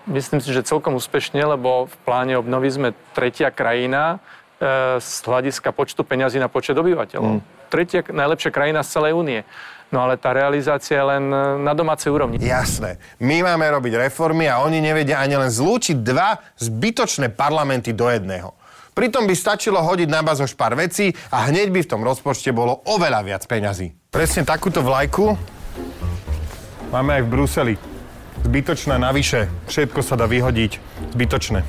myslím 0.07 0.39
si, 0.39 0.55
že 0.55 0.63
celkom 0.63 0.95
úspešne, 0.95 1.43
lebo 1.43 1.91
v 1.91 1.97
pláne 2.07 2.39
obnovy 2.39 2.71
sme 2.71 2.89
tretia 3.11 3.51
krajina 3.51 4.23
e, 4.63 5.03
z 5.03 5.19
hľadiska 5.27 5.75
počtu 5.75 6.07
peňazí 6.07 6.39
na 6.39 6.47
počet 6.47 6.79
obyvateľov. 6.79 7.43
Mm. 7.43 7.58
Tretia 7.69 8.03
najlepšia 8.05 8.51
krajina 8.51 8.81
z 8.83 8.89
celej 8.99 9.13
únie. 9.15 9.41
No 9.89 10.05
ale 10.05 10.21
tá 10.21 10.37
realizácia 10.37 11.01
je 11.01 11.05
len 11.05 11.25
e, 11.33 11.65
na 11.65 11.73
domácej 11.73 12.13
úrovni. 12.13 12.37
Jasné. 12.37 13.01
My 13.25 13.41
máme 13.41 13.65
robiť 13.73 13.97
reformy 13.97 14.45
a 14.45 14.61
oni 14.61 14.85
nevedia 14.85 15.17
ani 15.17 15.41
len 15.41 15.49
zlúčiť 15.49 15.97
dva 16.05 16.45
zbytočné 16.61 17.33
parlamenty 17.33 17.97
do 17.97 18.05
jedného. 18.05 18.53
Pritom 18.93 19.25
by 19.25 19.33
stačilo 19.33 19.81
hodiť 19.81 20.11
na 20.11 20.21
bazoš 20.21 20.59
pár 20.59 20.77
vecí 20.77 21.15
a 21.33 21.49
hneď 21.49 21.73
by 21.73 21.81
v 21.87 21.91
tom 21.95 22.03
rozpočte 22.05 22.53
bolo 22.53 22.85
oveľa 22.85 23.21
viac 23.25 23.43
peňazí. 23.49 23.95
Presne 24.13 24.45
takúto 24.45 24.85
vlajku 24.85 25.39
máme 26.93 27.17
aj 27.17 27.23
v 27.25 27.29
Bruseli. 27.31 27.75
Zbytočná 28.45 29.01
navyše. 29.01 29.49
Všetko 29.71 30.01
sa 30.03 30.21
dá 30.21 30.27
vyhodiť. 30.29 30.83
Zbytočné. 31.15 31.63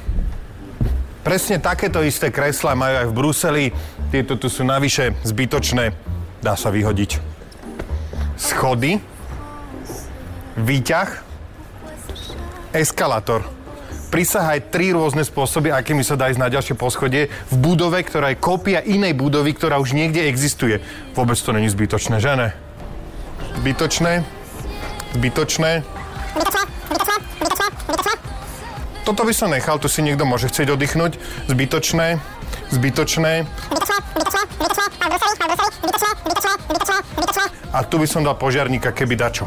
Presne 1.22 1.62
takéto 1.62 2.01
isté 2.01 2.34
kreslá 2.34 2.74
majú 2.74 2.96
aj 3.06 3.08
v 3.08 3.13
Bruseli. 3.15 3.65
Tieto 4.09 4.41
tu 4.41 4.49
sú 4.49 4.65
navyše 4.65 5.13
zbytočné. 5.21 5.93
Dá 6.41 6.57
sa 6.57 6.73
vyhodiť. 6.73 7.21
Schody. 8.41 8.97
Výťah. 10.57 11.09
Eskalátor. 12.73 13.45
Prisahaj 14.09 14.73
tri 14.73 14.89
rôzne 14.89 15.21
spôsoby, 15.21 15.69
akými 15.69 16.01
sa 16.01 16.17
dá 16.17 16.33
ísť 16.33 16.41
na 16.41 16.49
ďalšie 16.49 16.73
poschodie 16.73 17.29
v 17.29 17.55
budove, 17.61 18.01
ktorá 18.01 18.33
je 18.33 18.41
kópia 18.41 18.81
inej 18.81 19.13
budovy, 19.13 19.53
ktorá 19.53 19.77
už 19.77 19.93
niekde 19.93 20.25
existuje. 20.25 20.81
Vôbec 21.13 21.37
to 21.37 21.53
není 21.53 21.69
zbytočné, 21.69 22.17
že 22.17 22.33
ne? 22.33 22.49
Zbytočné. 23.61 24.25
Zbytočné. 25.13 25.85
Toto 29.05 29.21
by 29.21 29.33
som 29.37 29.53
nechal, 29.53 29.77
tu 29.77 29.85
si 29.85 30.01
niekto 30.01 30.25
môže 30.25 30.49
chcieť 30.49 30.73
oddychnúť. 30.73 31.21
Zbytočné. 31.45 32.17
Zbytočné. 32.69 33.49
A 37.69 37.79
tu 37.85 38.01
by 38.01 38.07
som 38.09 38.21
dal 38.25 38.38
požiarníka, 38.38 38.93
keby 38.93 39.13
dačo. 39.17 39.45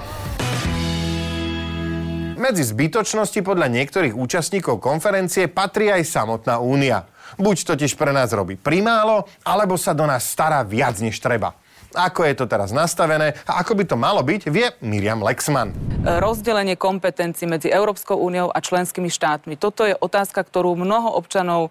Medzi 2.43 2.67
zbytočnosti 2.67 3.39
podľa 3.47 3.71
niektorých 3.71 4.19
účastníkov 4.19 4.83
konferencie 4.83 5.47
patrí 5.47 5.95
aj 5.95 6.03
samotná 6.03 6.59
únia. 6.59 7.07
Buď 7.39 7.75
totiž 7.75 7.95
pre 7.95 8.11
nás 8.11 8.35
robí 8.35 8.59
primálo, 8.59 9.31
alebo 9.47 9.79
sa 9.79 9.95
do 9.95 10.03
nás 10.03 10.27
stará 10.27 10.67
viac 10.67 10.99
než 10.99 11.23
treba. 11.23 11.55
Ako 11.93 12.25
je 12.25 12.35
to 12.35 12.49
teraz 12.49 12.73
nastavené 12.73 13.37
a 13.45 13.61
ako 13.61 13.77
by 13.77 13.85
to 13.85 13.97
malo 14.01 14.25
byť, 14.25 14.49
vie 14.49 14.67
Miriam 14.81 15.21
Lexman. 15.21 15.71
rozdelenie 16.03 16.75
kompetencií 16.75 17.45
medzi 17.45 17.69
Európskou 17.69 18.17
úniou 18.17 18.49
a 18.49 18.59
členskými 18.59 19.13
štátmi. 19.13 19.61
Toto 19.61 19.85
je 19.85 19.95
otázka, 19.95 20.41
ktorú 20.43 20.73
mnoho 20.75 21.13
občanov 21.15 21.71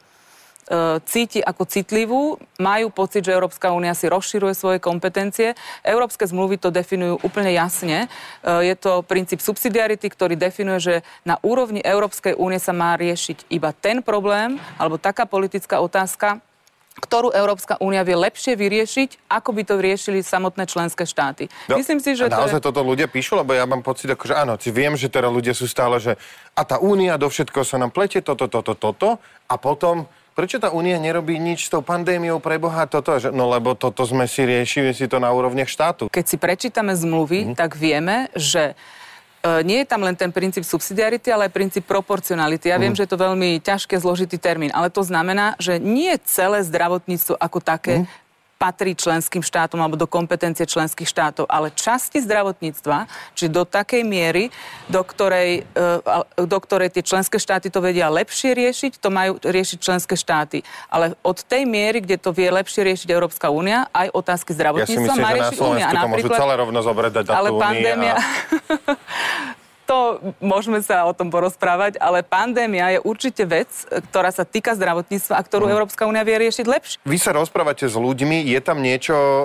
cíti 1.04 1.44
ako 1.44 1.64
citlivú, 1.68 2.40
majú 2.62 2.88
pocit, 2.94 3.28
že 3.28 3.36
Európska 3.36 3.74
únia 3.76 3.92
si 3.98 4.08
rozširuje 4.08 4.54
svoje 4.56 4.80
kompetencie. 4.80 5.58
Európske 5.84 6.24
zmluvy 6.24 6.62
to 6.62 6.72
definujú 6.72 7.20
úplne 7.26 7.52
jasne. 7.52 8.08
E, 8.46 8.72
Je 8.72 8.76
to 8.80 9.04
princíp 9.04 9.44
subsidiarity, 9.44 10.08
ktorý 10.08 10.40
definuje, 10.40 10.80
že 10.80 10.96
na 11.28 11.42
úrovni 11.44 11.84
Európskej 11.84 12.40
únie 12.40 12.62
sa 12.62 12.72
má 12.72 12.96
riešiť 12.96 13.52
iba 13.52 13.76
ten 13.76 14.00
problém 14.00 14.62
alebo 14.80 15.02
taká 15.02 15.28
politická 15.28 15.82
otázka, 15.84 16.40
ktorú 17.02 17.32
Európska 17.32 17.80
únia 17.80 18.04
vie 18.04 18.20
lepšie 18.20 18.54
vyriešiť, 18.60 19.32
ako 19.32 19.50
by 19.56 19.62
to 19.64 19.76
riešili 19.80 20.20
samotné 20.22 20.68
členské 20.68 21.08
štáty. 21.08 21.48
No, 21.72 21.80
Myslím 21.80 22.04
si, 22.04 22.14
že 22.20 22.28
a 22.28 22.36
naozaj 22.36 22.60
to 22.60 22.68
je... 22.68 22.68
toto 22.70 22.82
ľudia 22.84 23.08
píšu, 23.08 23.40
lebo 23.40 23.56
ja 23.56 23.64
mám 23.64 23.80
pocit, 23.80 24.12
že 24.12 24.36
áno, 24.36 24.60
viem, 24.60 24.94
že 25.00 25.08
teraz 25.08 25.32
ľudia 25.32 25.56
sú 25.56 25.66
stále, 25.72 26.04
že 26.04 26.20
a 26.52 26.62
tá 26.68 26.84
únia 26.84 27.16
do 27.16 27.32
všetkoho 27.32 27.64
sa 27.64 27.80
nám 27.80 27.96
plete, 27.96 28.20
toto, 28.20 28.52
toto, 28.52 28.76
toto, 28.76 29.24
a 29.48 29.56
potom 29.56 30.06
Prečo 30.32 30.64
tá 30.64 30.72
únia 30.72 30.96
nerobí 30.96 31.36
nič 31.36 31.68
s 31.68 31.70
tou 31.70 31.84
pandémiou 31.84 32.40
pre 32.40 32.56
Boha 32.56 32.88
toto? 32.88 33.12
Že, 33.20 33.36
no 33.36 33.52
lebo 33.52 33.76
toto 33.76 34.08
sme 34.08 34.32
si 34.32 34.48
riešili 34.48 34.96
si 34.96 35.12
to 35.12 35.20
na 35.20 35.28
úrovniach 35.28 35.68
štátu. 35.68 36.08
Keď 36.08 36.26
si 36.26 36.38
prečítame 36.40 36.96
zmluvy, 36.96 37.52
mm. 37.52 37.56
tak 37.60 37.76
vieme, 37.76 38.32
že 38.32 38.72
e, 39.44 39.64
nie 39.68 39.84
je 39.84 39.88
tam 39.92 40.08
len 40.08 40.16
ten 40.16 40.32
princíp 40.32 40.64
subsidiarity, 40.64 41.36
ale 41.36 41.52
aj 41.52 41.56
princíp 41.56 41.84
proporcionality. 41.84 42.72
Ja 42.72 42.80
viem, 42.80 42.96
že 42.96 43.04
je 43.04 43.12
to 43.12 43.20
veľmi 43.20 43.60
ťažké, 43.60 44.00
zložitý 44.00 44.40
termín, 44.40 44.72
ale 44.72 44.88
to 44.88 45.04
znamená, 45.04 45.60
že 45.60 45.84
nie 45.84 46.16
celé 46.24 46.64
zdravotníctvo 46.64 47.36
ako 47.36 47.60
také 47.60 48.08
patrí 48.62 48.94
členským 48.94 49.42
štátom 49.42 49.82
alebo 49.82 49.98
do 49.98 50.06
kompetencie 50.06 50.70
členských 50.70 51.10
štátov, 51.10 51.50
ale 51.50 51.74
časti 51.74 52.22
zdravotníctva, 52.22 53.10
čiže 53.34 53.50
do 53.50 53.66
takej 53.66 54.06
miery, 54.06 54.54
do 54.86 55.02
ktorej, 55.02 55.66
e, 55.74 56.46
do 56.46 56.58
ktorej 56.62 56.94
tie 56.94 57.02
členské 57.02 57.42
štáty 57.42 57.74
to 57.74 57.82
vedia 57.82 58.06
lepšie 58.14 58.54
riešiť, 58.54 59.02
to 59.02 59.10
majú 59.10 59.42
riešiť 59.42 59.78
členské 59.82 60.14
štáty. 60.14 60.62
Ale 60.94 61.18
od 61.26 61.42
tej 61.42 61.66
miery, 61.66 62.06
kde 62.06 62.22
to 62.22 62.30
vie 62.30 62.54
lepšie 62.54 62.86
riešiť 62.86 63.10
Európska 63.10 63.50
únia, 63.50 63.90
aj 63.90 64.14
otázky 64.14 64.54
Ja 64.54 64.56
si 64.56 64.60
zdravotníctva 64.62 65.02
myslím, 65.10 65.26
má 65.26 65.32
riešiť 65.34 65.58
únia. 65.58 65.88
Slovensku 65.90 65.98
to 65.98 66.14
môžu 66.14 66.30
celé 66.38 66.54
rovno 66.54 66.80
zobrať 66.86 67.12
dať 67.18 67.26
ale 67.34 67.50
pandémia... 67.58 68.14
A... 68.14 69.58
to 69.92 70.00
môžeme 70.40 70.80
sa 70.80 71.04
o 71.04 71.12
tom 71.12 71.28
porozprávať, 71.28 72.00
ale 72.00 72.24
pandémia 72.24 72.96
je 72.96 73.00
určite 73.04 73.44
vec, 73.44 73.68
ktorá 74.08 74.32
sa 74.32 74.48
týka 74.48 74.72
zdravotníctva 74.80 75.36
a 75.36 75.44
ktorú 75.44 75.68
Európska 75.68 76.08
únia 76.08 76.24
vie 76.24 76.40
riešiť 76.48 76.66
lepšie. 76.66 76.96
Vy 77.04 77.18
sa 77.20 77.36
rozprávate 77.36 77.92
s 77.92 78.00
ľuďmi, 78.00 78.48
je 78.48 78.60
tam 78.64 78.80
niečo, 78.80 79.16
e, 79.20 79.44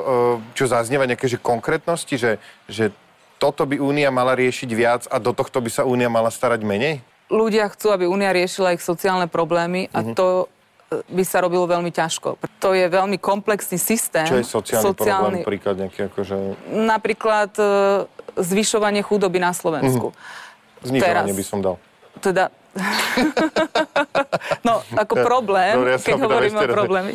čo 0.55 0.71
zaznieva, 0.71 1.11
nejaké 1.11 1.27
že 1.27 1.43
konkrétnosti, 1.43 2.15
že, 2.15 2.39
že 2.71 2.95
toto 3.43 3.67
by 3.67 3.83
únia 3.83 4.15
mala 4.15 4.39
riešiť 4.39 4.71
viac 4.71 5.03
a 5.11 5.19
do 5.19 5.35
tohto 5.35 5.59
by 5.59 5.71
sa 5.75 5.83
únia 5.83 6.07
mala 6.07 6.31
starať 6.31 6.63
menej? 6.63 7.03
ľudia 7.31 7.67
chcú, 7.75 7.91
aby 7.91 8.07
Únia 8.07 8.31
riešila 8.31 8.79
ich 8.79 8.83
sociálne 8.83 9.27
problémy 9.27 9.91
a 9.91 10.07
Mhm. 10.07 10.15
to 10.15 10.47
e, 10.87 11.03
by 11.11 11.25
sa 11.27 11.43
robilo 11.43 11.67
veľmi 11.67 11.91
ťažko. 11.91 12.39
To 12.63 12.71
je 12.71 12.87
veľmi 12.87 13.19
komplexný 13.19 13.75
systém. 13.75 14.23
Čo 14.23 14.39
je 14.39 14.47
sociálny, 14.47 14.95
problém, 14.95 15.43
príklad 15.43 15.75
nejaký 15.83 16.07
akože 16.07 16.35
Napríklad 16.71 17.51
e, 17.59 17.67
zvyšovanie 18.37 19.01
chudoby 19.03 19.41
na 19.41 19.57
Slovensku. 19.57 20.13
znižovanie 20.85 21.33
Teraz. 21.33 21.41
by 21.41 21.45
som 21.45 21.59
dal. 21.65 21.77
Teda... 22.21 22.53
no, 24.69 24.85
ako 24.93 25.15
problém, 25.25 25.75
Dobre, 25.81 25.97
ja 25.97 25.99
keď 26.01 26.21
hovoríme 26.21 26.59
o 26.61 26.67
raz. 26.69 26.77
probléme. 26.77 27.11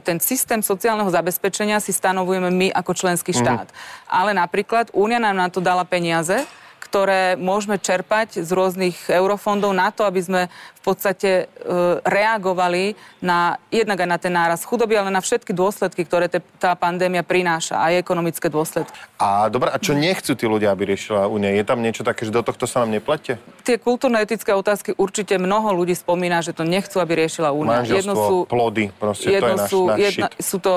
Ten 0.00 0.16
systém 0.24 0.64
sociálneho 0.64 1.12
zabezpečenia 1.12 1.76
si 1.84 1.92
stanovujeme 1.92 2.48
my 2.48 2.68
ako 2.72 2.96
členský 2.96 3.36
štát. 3.36 3.68
Ale 4.08 4.32
napríklad 4.32 4.88
Únia 4.96 5.20
nám 5.20 5.36
na 5.36 5.48
to 5.52 5.60
dala 5.60 5.84
peniaze, 5.84 6.48
ktoré 6.80 7.36
môžeme 7.36 7.76
čerpať 7.76 8.40
z 8.40 8.50
rôznych 8.50 9.12
eurofondov 9.12 9.76
na 9.76 9.92
to, 9.92 10.08
aby 10.08 10.20
sme 10.24 10.40
v 10.50 10.82
podstate 10.82 11.30
e, 11.30 11.68
reagovali 12.00 12.96
na, 13.20 13.60
jednak 13.68 14.00
aj 14.00 14.08
na 14.08 14.18
ten 14.18 14.32
náraz 14.32 14.64
chudoby, 14.64 14.96
ale 14.96 15.12
na 15.12 15.20
všetky 15.20 15.52
dôsledky, 15.52 16.08
ktoré 16.08 16.32
te, 16.32 16.40
tá 16.56 16.72
pandémia 16.72 17.20
prináša, 17.20 17.76
aj 17.84 18.00
ekonomické 18.00 18.48
dôsledky. 18.48 18.96
A 19.20 19.52
dobre, 19.52 19.68
a 19.68 19.76
čo 19.76 19.92
nechcú 19.92 20.32
tí 20.32 20.48
ľudia, 20.48 20.72
aby 20.72 20.96
riešila 20.96 21.28
únia? 21.28 21.52
Je 21.52 21.68
tam 21.68 21.84
niečo 21.84 22.00
také, 22.00 22.24
že 22.24 22.32
do 22.32 22.40
tohto 22.40 22.64
sa 22.64 22.80
nám 22.82 22.96
neplete? 22.96 23.36
Tie 23.60 23.76
kultúrno-etické 23.76 24.56
otázky 24.56 24.96
určite 24.96 25.36
mnoho 25.36 25.76
ľudí 25.76 25.92
spomína, 25.92 26.40
že 26.40 26.56
to 26.56 26.64
nechcú, 26.64 26.96
aby 26.96 27.28
riešila 27.28 27.52
Únia. 27.52 27.84
Manželstvo, 27.84 28.48
plody, 28.48 28.88
proste 28.96 29.28
to 29.28 29.30
je 29.30 29.36
jedno 29.36 29.54
náš, 29.60 29.68
sú, 29.68 29.80
náš 29.84 29.98
jedna, 30.00 30.28
shit. 30.32 30.40
sú 30.40 30.56
to 30.58 30.74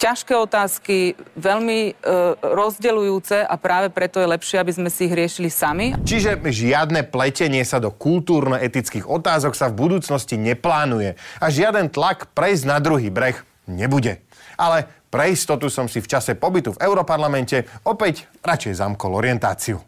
ťažké 0.00 0.32
otázky, 0.32 1.12
veľmi 1.36 1.92
e, 1.92 2.12
rozdeľujúce 2.40 3.44
a 3.44 3.54
práve 3.60 3.92
preto 3.92 4.16
je 4.16 4.32
lepšie, 4.32 4.56
aby 4.56 4.72
sme 4.72 4.88
si 4.88 5.04
ich 5.04 5.14
riešili 5.14 5.52
sami. 5.52 5.92
Čiže 6.00 6.40
žiadne 6.40 7.04
pletenie 7.04 7.60
sa 7.68 7.76
do 7.76 7.92
kultúrno-etických 7.92 9.04
otázok 9.04 9.52
sa 9.52 9.68
v 9.68 9.76
budúcnosti 9.76 10.40
neplánuje 10.40 11.20
a 11.36 11.46
žiaden 11.52 11.92
tlak 11.92 12.32
prejsť 12.32 12.64
na 12.64 12.80
druhý 12.80 13.12
breh 13.12 13.36
nebude. 13.68 14.24
Ale 14.56 14.88
pre 15.12 15.36
istotu 15.36 15.68
som 15.68 15.84
si 15.84 16.00
v 16.00 16.08
čase 16.08 16.32
pobytu 16.32 16.72
v 16.72 16.80
Europarlamente 16.80 17.68
opäť 17.84 18.24
radšej 18.40 18.80
zamkol 18.80 19.20
orientáciu. 19.20 19.84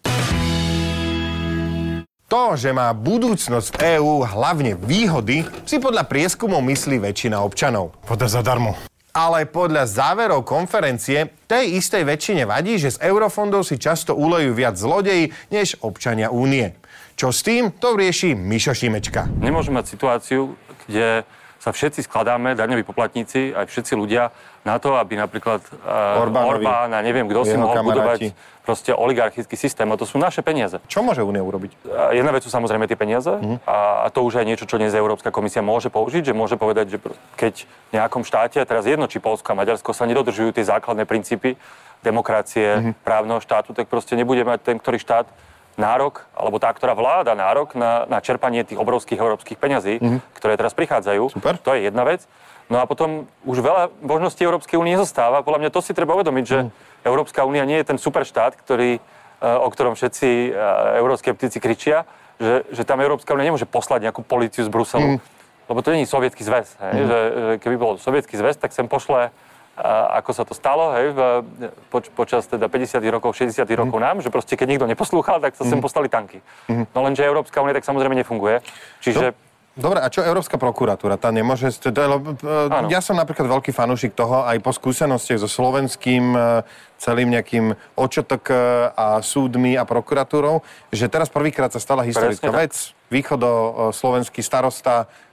To, 2.29 2.57
že 2.57 2.73
má 2.73 2.89
budúcnosť 2.97 3.69
v 3.77 4.01
EÚ 4.01 4.25
hlavne 4.25 4.73
výhody, 4.73 5.45
si 5.69 5.77
podľa 5.77 6.09
prieskumov 6.09 6.65
myslí 6.65 6.97
väčšina 6.97 7.37
občanov. 7.45 7.93
Voda 8.09 8.25
zadarmo. 8.25 8.92
Ale 9.13 9.45
podľa 9.45 9.85
záverov 9.85 10.41
konferencie 10.49 11.37
tej 11.45 11.77
istej 11.77 12.09
väčšine 12.09 12.49
vadí, 12.49 12.81
že 12.81 12.97
z 12.97 13.13
eurofondov 13.13 13.69
si 13.69 13.77
často 13.77 14.17
ulejú 14.17 14.57
viac 14.57 14.73
zlodeji 14.73 15.37
než 15.53 15.77
občania 15.85 16.33
únie. 16.33 16.73
Čo 17.13 17.29
s 17.29 17.45
tým, 17.45 17.77
to 17.77 17.93
rieši 17.93 18.33
Mišo 18.33 18.73
Šimečka. 18.73 19.29
Nemôžeme 19.37 19.85
mať 19.85 19.93
situáciu, 19.93 20.57
kde 20.89 21.29
sa 21.63 21.71
všetci 21.71 22.03
skladáme, 22.03 22.59
daňoví 22.59 22.83
poplatníci, 22.83 23.55
aj 23.55 23.71
všetci 23.71 23.95
ľudia, 23.95 24.35
na 24.67 24.83
to, 24.83 24.99
aby 24.99 25.15
napríklad 25.15 25.63
uh, 25.79 26.19
Orbánovi, 26.19 26.67
Orbán 26.67 26.91
a 26.91 26.99
neviem, 26.99 27.23
kto 27.25 27.47
si 27.47 27.55
mohol 27.55 27.79
kamaráti. 27.79 27.95
budovať 27.95 28.21
proste 28.63 28.91
oligarchický 28.91 29.55
systém. 29.55 29.87
A 29.87 29.95
to 29.95 30.03
sú 30.03 30.19
naše 30.19 30.43
peniaze. 30.43 30.83
Čo 30.87 31.03
môže 31.03 31.23
únia 31.23 31.39
urobiť? 31.41 31.71
A 31.87 32.11
Jedna 32.13 32.31
vec 32.31 32.43
sú 32.43 32.51
samozrejme 32.51 32.87
tie 32.87 32.95
peniaze 32.95 33.31
Mhm. 33.31 33.63
a, 33.63 33.79
a 34.03 34.11
to 34.11 34.23
už 34.23 34.43
je 34.43 34.45
niečo, 34.45 34.67
čo 34.67 34.75
dnes 34.75 34.91
Európska 34.93 35.31
komisia 35.31 35.63
môže 35.63 35.87
použiť, 35.87 36.27
že 36.27 36.35
môže 36.35 36.59
povedať, 36.59 36.87
že 36.91 36.99
keď 37.37 37.55
v 37.63 37.91
nejakom 37.95 38.23
štáte, 38.23 38.59
a 38.59 38.67
teraz 38.67 38.83
jedno, 38.83 39.07
či 39.07 39.19
Polsko 39.19 39.55
a 39.55 39.59
Maďarsko 39.59 39.95
sa 39.95 40.03
nedodržujú 40.03 40.51
tie 40.53 40.67
základné 40.67 41.07
princípy 41.07 41.55
demokracie, 42.03 42.91
Mhm. 42.91 43.07
právneho 43.07 43.39
štátu, 43.39 43.71
tak 43.71 43.87
proste 43.87 44.19
nebude 44.19 44.43
mať 44.43 44.59
ten, 44.63 44.77
ktorý 44.83 44.99
štát 44.99 45.31
nárok, 45.81 46.29
alebo 46.37 46.61
tá, 46.61 46.69
ktorá 46.73 46.93
vláda 46.93 47.33
nárok 47.33 47.73
na, 47.73 48.05
na 48.09 48.21
čerpanie 48.21 48.61
tých 48.65 48.77
obrovských 48.77 49.17
európskych 49.17 49.57
peňazí, 49.57 50.01
ktoré 50.37 50.61
teraz 50.61 50.77
prichádzajú. 50.77 51.33
Super. 51.33 51.57
To 51.65 51.73
je 51.73 51.89
jedna 51.89 52.05
vec. 52.05 52.29
No 52.71 52.81
a 52.81 52.89
potom 52.89 53.29
už 53.45 53.61
veľa 53.61 53.93
možností 54.01 54.45
Európskej 54.45 54.81
únie 54.81 54.97
zostáva. 54.97 55.45
Podľa 55.45 55.67
mňa 55.67 55.71
to 55.75 55.81
si 55.85 55.93
treba 55.93 56.17
uvedomiť, 56.17 56.45
že 56.45 56.59
Mhm. 56.65 56.71
Európska 57.03 57.45
únia 57.45 57.65
nie 57.67 57.77
je 57.83 57.89
ten 57.93 57.99
superštát, 57.99 58.55
ktorý, 58.57 58.97
e, 58.97 59.01
o 59.43 59.69
ktorom 59.69 59.93
všetci 59.99 60.29
e, 60.29 60.51
euroskeptici 61.03 61.59
kričia, 61.59 62.07
že, 62.41 62.65
že 62.71 62.83
tam 62.87 63.03
Európska 63.03 63.35
únia 63.35 63.51
nemôže 63.51 63.69
poslať 63.69 64.09
nejakú 64.09 64.23
policiu 64.23 64.65
z 64.65 64.71
Bruselu. 64.73 65.19
Lebo 65.71 65.79
to 65.83 65.95
nie 65.95 66.05
je 66.05 66.11
sovietský 66.11 66.43
zväz. 66.43 66.75
Hej? 66.81 66.95
Že, 67.07 67.07
že 67.09 67.19
keby 67.63 67.77
bol 67.79 67.93
sovietský 67.97 68.35
zväz, 68.35 68.59
tak 68.59 68.75
sem 68.75 68.91
pošle 68.91 69.31
ako 69.81 70.31
sa 70.37 70.45
to 70.45 70.53
stalo, 70.53 70.93
hej, 71.01 71.17
poč, 71.89 72.13
počas 72.13 72.45
teda 72.45 72.69
50 72.69 73.01
rokov, 73.09 73.33
60 73.33 73.65
rokov 73.73 73.99
nám, 73.99 74.21
že 74.21 74.29
proste 74.29 74.53
keď 74.53 74.77
nikto 74.77 74.87
neposlúchal, 74.89 75.41
tak 75.41 75.57
sa 75.57 75.65
sem 75.65 75.81
poslali 75.81 76.13
tanky. 76.13 76.45
No 76.93 77.01
lenže 77.01 77.25
Európska 77.25 77.65
únia 77.65 77.73
tak 77.73 77.89
samozrejme 77.89 78.13
nefunguje. 78.21 78.61
Čiže 79.01 79.33
Dobre, 79.73 80.05
a 80.05 80.13
čo 80.13 80.21
Európska 80.21 80.61
prokuratúra? 80.61 81.17
Tá 81.17 81.33
nemôže... 81.33 81.73
Lebo, 81.89 82.37
Áno. 82.45 82.93
ja 82.93 83.01
som 83.01 83.17
napríklad 83.17 83.49
veľký 83.49 83.73
fanúšik 83.73 84.13
toho, 84.13 84.45
aj 84.45 84.61
po 84.61 84.69
skúsenostiach 84.69 85.41
so 85.41 85.49
slovenským 85.49 86.37
e, 86.37 86.61
celým 87.01 87.33
nejakým 87.33 87.73
očotok 87.97 88.53
e, 88.53 88.57
a 88.93 89.25
súdmi 89.25 89.73
a 89.81 89.89
prokuratúrou, 89.89 90.61
že 90.93 91.09
teraz 91.09 91.33
prvýkrát 91.33 91.73
sa 91.73 91.81
stala 91.81 92.05
historická 92.05 92.53
Presne 92.53 92.53
tak. 92.53 92.63
vec. 92.69 92.75
Východo-slovenský 93.09 94.45
starosta 94.45 95.09
e, 95.09 95.32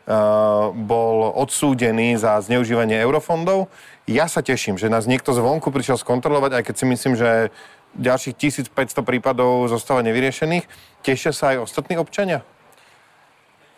bol 0.74 1.18
odsúdený 1.38 2.18
za 2.18 2.42
zneužívanie 2.42 2.98
eurofondov. 3.06 3.70
Ja 4.10 4.26
sa 4.26 4.42
teším, 4.42 4.82
že 4.82 4.90
nás 4.90 5.06
niekto 5.06 5.38
zvonku 5.38 5.70
prišiel 5.70 6.02
skontrolovať, 6.02 6.58
aj 6.58 6.64
keď 6.66 6.76
si 6.76 6.86
myslím, 6.90 7.14
že 7.14 7.54
ďalších 7.94 8.36
1500 8.74 9.06
prípadov 9.06 9.70
zostáva 9.70 10.02
nevyriešených. 10.02 10.66
Tešia 11.06 11.30
sa 11.30 11.54
aj 11.54 11.70
ostatní 11.70 11.98
občania? 12.02 12.42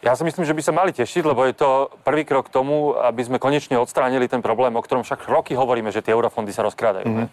Ja 0.02 0.18
si 0.18 0.26
myslím, 0.26 0.48
že 0.48 0.58
by 0.58 0.62
sa 0.66 0.74
mali 0.74 0.92
tešiť, 0.96 1.24
lebo 1.30 1.46
je 1.46 1.54
to 1.54 1.94
prvý 2.02 2.26
krok 2.26 2.50
k 2.50 2.56
tomu, 2.58 2.98
aby 2.98 3.22
sme 3.22 3.38
konečne 3.38 3.78
odstránili 3.78 4.26
ten 4.26 4.42
problém, 4.42 4.74
o 4.74 4.82
ktorom 4.82 5.06
však 5.06 5.30
roky 5.30 5.54
hovoríme, 5.54 5.94
že 5.94 6.02
tie 6.02 6.16
eurofondy 6.16 6.50
sa 6.50 6.66
rozkrádajú. 6.66 7.06
Mm-hmm. 7.06 7.28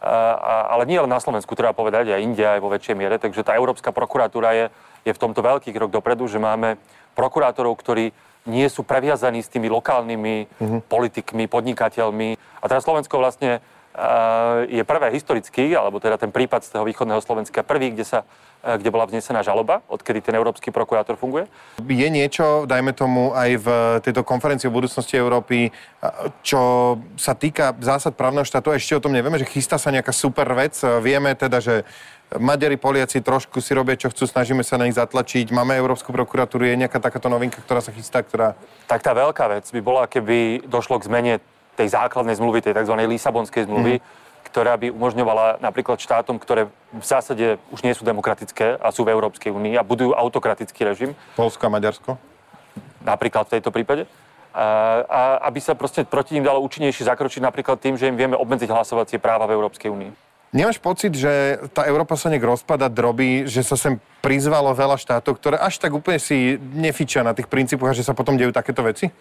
A, 0.00 0.16
a, 0.34 0.54
ale 0.74 0.90
nie 0.90 0.98
len 0.98 1.06
na 1.06 1.22
Slovensku, 1.22 1.54
treba 1.54 1.76
povedať, 1.76 2.10
aj 2.10 2.24
India, 2.24 2.58
aj 2.58 2.64
vo 2.64 2.72
väčšej 2.72 2.96
miere. 2.98 3.20
Takže 3.20 3.46
tá 3.46 3.54
Európska 3.54 3.94
prokuratúra 3.94 4.50
je, 4.58 4.66
je 5.06 5.12
v 5.14 5.22
tomto 5.22 5.38
veľký 5.38 5.70
krok 5.70 5.94
dopredu, 5.94 6.26
že 6.26 6.42
máme 6.42 6.82
prokurátorov, 7.14 7.78
ktorí 7.78 8.10
nie 8.48 8.68
sú 8.72 8.84
previazaní 8.86 9.44
s 9.44 9.52
tými 9.52 9.68
lokálnymi 9.68 10.36
mm-hmm. 10.48 10.80
politikmi, 10.88 11.44
podnikateľmi. 11.50 12.28
A 12.36 12.64
teraz 12.68 12.84
Slovensko 12.84 13.20
vlastne 13.20 13.60
je 14.70 14.82
prvé 14.86 15.10
historický, 15.10 15.74
alebo 15.74 15.98
teda 15.98 16.14
ten 16.14 16.30
prípad 16.30 16.62
z 16.62 16.70
toho 16.78 16.86
východného 16.86 17.18
Slovenska 17.18 17.66
prvý, 17.66 17.90
kde 17.90 18.06
sa 18.06 18.22
e, 18.62 18.78
kde 18.78 18.86
bola 18.86 19.02
vznesená 19.02 19.42
žaloba, 19.42 19.82
odkedy 19.90 20.22
ten 20.22 20.38
európsky 20.38 20.70
prokurátor 20.70 21.18
funguje. 21.18 21.50
Je 21.82 22.08
niečo, 22.08 22.70
dajme 22.70 22.94
tomu, 22.94 23.34
aj 23.34 23.50
v 23.58 23.68
tejto 24.06 24.22
konferencii 24.22 24.70
o 24.70 24.76
budúcnosti 24.78 25.18
Európy, 25.18 25.74
čo 26.46 26.96
sa 27.18 27.34
týka 27.34 27.74
zásad 27.82 28.14
právneho 28.14 28.46
štátu, 28.46 28.70
ešte 28.70 28.94
o 28.94 29.02
tom 29.02 29.10
nevieme, 29.10 29.42
že 29.42 29.50
chystá 29.50 29.74
sa 29.74 29.90
nejaká 29.90 30.14
super 30.14 30.46
vec. 30.54 30.78
Vieme 31.02 31.34
teda, 31.34 31.58
že 31.58 31.82
Maďari, 32.38 32.78
Poliaci 32.78 33.18
trošku 33.18 33.58
si 33.58 33.74
robia, 33.74 33.98
čo 33.98 34.06
chcú, 34.14 34.22
snažíme 34.22 34.62
sa 34.62 34.78
na 34.78 34.86
nich 34.86 34.94
zatlačiť. 34.94 35.50
Máme 35.50 35.74
Európsku 35.74 36.14
prokuratúru, 36.14 36.62
je 36.62 36.78
nejaká 36.78 37.02
takáto 37.02 37.26
novinka, 37.26 37.58
ktorá 37.58 37.82
sa 37.82 37.90
chystá, 37.90 38.22
ktorá... 38.22 38.54
Tak 38.86 39.02
tá 39.02 39.10
veľká 39.10 39.50
vec 39.50 39.66
by 39.66 39.80
bola, 39.82 40.06
keby 40.06 40.62
došlo 40.70 41.02
k 41.02 41.10
zmene 41.10 41.32
tej 41.74 41.90
základnej 41.90 42.38
zmluvy, 42.38 42.62
tej 42.62 42.78
tzv. 42.78 42.94
Lisabonskej 42.94 43.66
zmluvy, 43.66 43.98
mm 43.98 44.28
ktorá 44.50 44.74
by 44.74 44.90
umožňovala 44.90 45.62
napríklad 45.62 46.02
štátom, 46.02 46.40
ktoré 46.42 46.66
v 46.90 47.04
zásade 47.06 47.62
už 47.70 47.86
nie 47.86 47.94
sú 47.94 48.02
demokratické 48.02 48.74
a 48.82 48.90
sú 48.90 49.06
v 49.06 49.14
Európskej 49.14 49.54
únii 49.54 49.78
a 49.78 49.86
budujú 49.86 50.10
autokratický 50.10 50.90
režim. 50.90 51.14
Polsko 51.38 51.68
a 51.68 51.70
Maďarsko? 51.70 52.18
Napríklad 53.06 53.46
v 53.46 53.60
tejto 53.60 53.70
prípade. 53.70 54.10
A, 54.50 54.66
a 55.06 55.20
aby 55.46 55.62
sa 55.62 55.78
proste 55.78 56.02
proti 56.02 56.34
ním 56.34 56.42
dalo 56.42 56.58
účinnejšie 56.66 57.06
zakročiť 57.06 57.38
napríklad 57.38 57.78
tým, 57.78 57.94
že 57.94 58.10
im 58.10 58.18
vieme 58.18 58.34
obmedziť 58.34 58.66
hlasovacie 58.66 59.22
práva 59.22 59.46
v 59.46 59.54
Európskej 59.54 59.86
únii. 59.86 60.29
Nemáš 60.50 60.82
pocit, 60.82 61.14
že 61.14 61.62
tá 61.70 61.86
Európa 61.86 62.18
sa 62.18 62.26
nejak 62.26 62.42
rozpada, 62.42 62.90
drobí, 62.90 63.46
že 63.46 63.62
sa 63.62 63.78
sem 63.78 64.02
prizvalo 64.18 64.74
veľa 64.74 64.98
štátov, 64.98 65.38
ktoré 65.38 65.54
až 65.54 65.78
tak 65.78 65.94
úplne 65.94 66.18
si 66.18 66.58
nefičia 66.74 67.22
na 67.22 67.30
tých 67.30 67.46
princípoch 67.46 67.94
a 67.94 67.94
že 67.94 68.02
sa 68.02 68.18
potom 68.18 68.34
dejú 68.34 68.50
takéto 68.50 68.82
veci? 68.82 69.14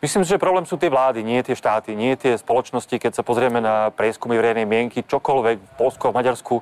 Myslím 0.00 0.24
si, 0.24 0.32
že 0.32 0.40
problém 0.40 0.64
sú 0.64 0.80
tie 0.80 0.88
vlády, 0.88 1.20
nie 1.20 1.42
tie 1.44 1.52
štáty, 1.52 1.92
nie 1.92 2.16
tie 2.16 2.38
spoločnosti. 2.40 2.96
Keď 2.96 3.12
sa 3.18 3.26
pozrieme 3.26 3.60
na 3.60 3.92
prieskumy 3.92 4.40
verejnej 4.40 4.64
mienky, 4.64 5.04
čokoľvek 5.04 5.56
v 5.58 5.72
Polsku 5.76 6.08
a 6.08 6.14
v 6.14 6.18
Maďarsku, 6.22 6.54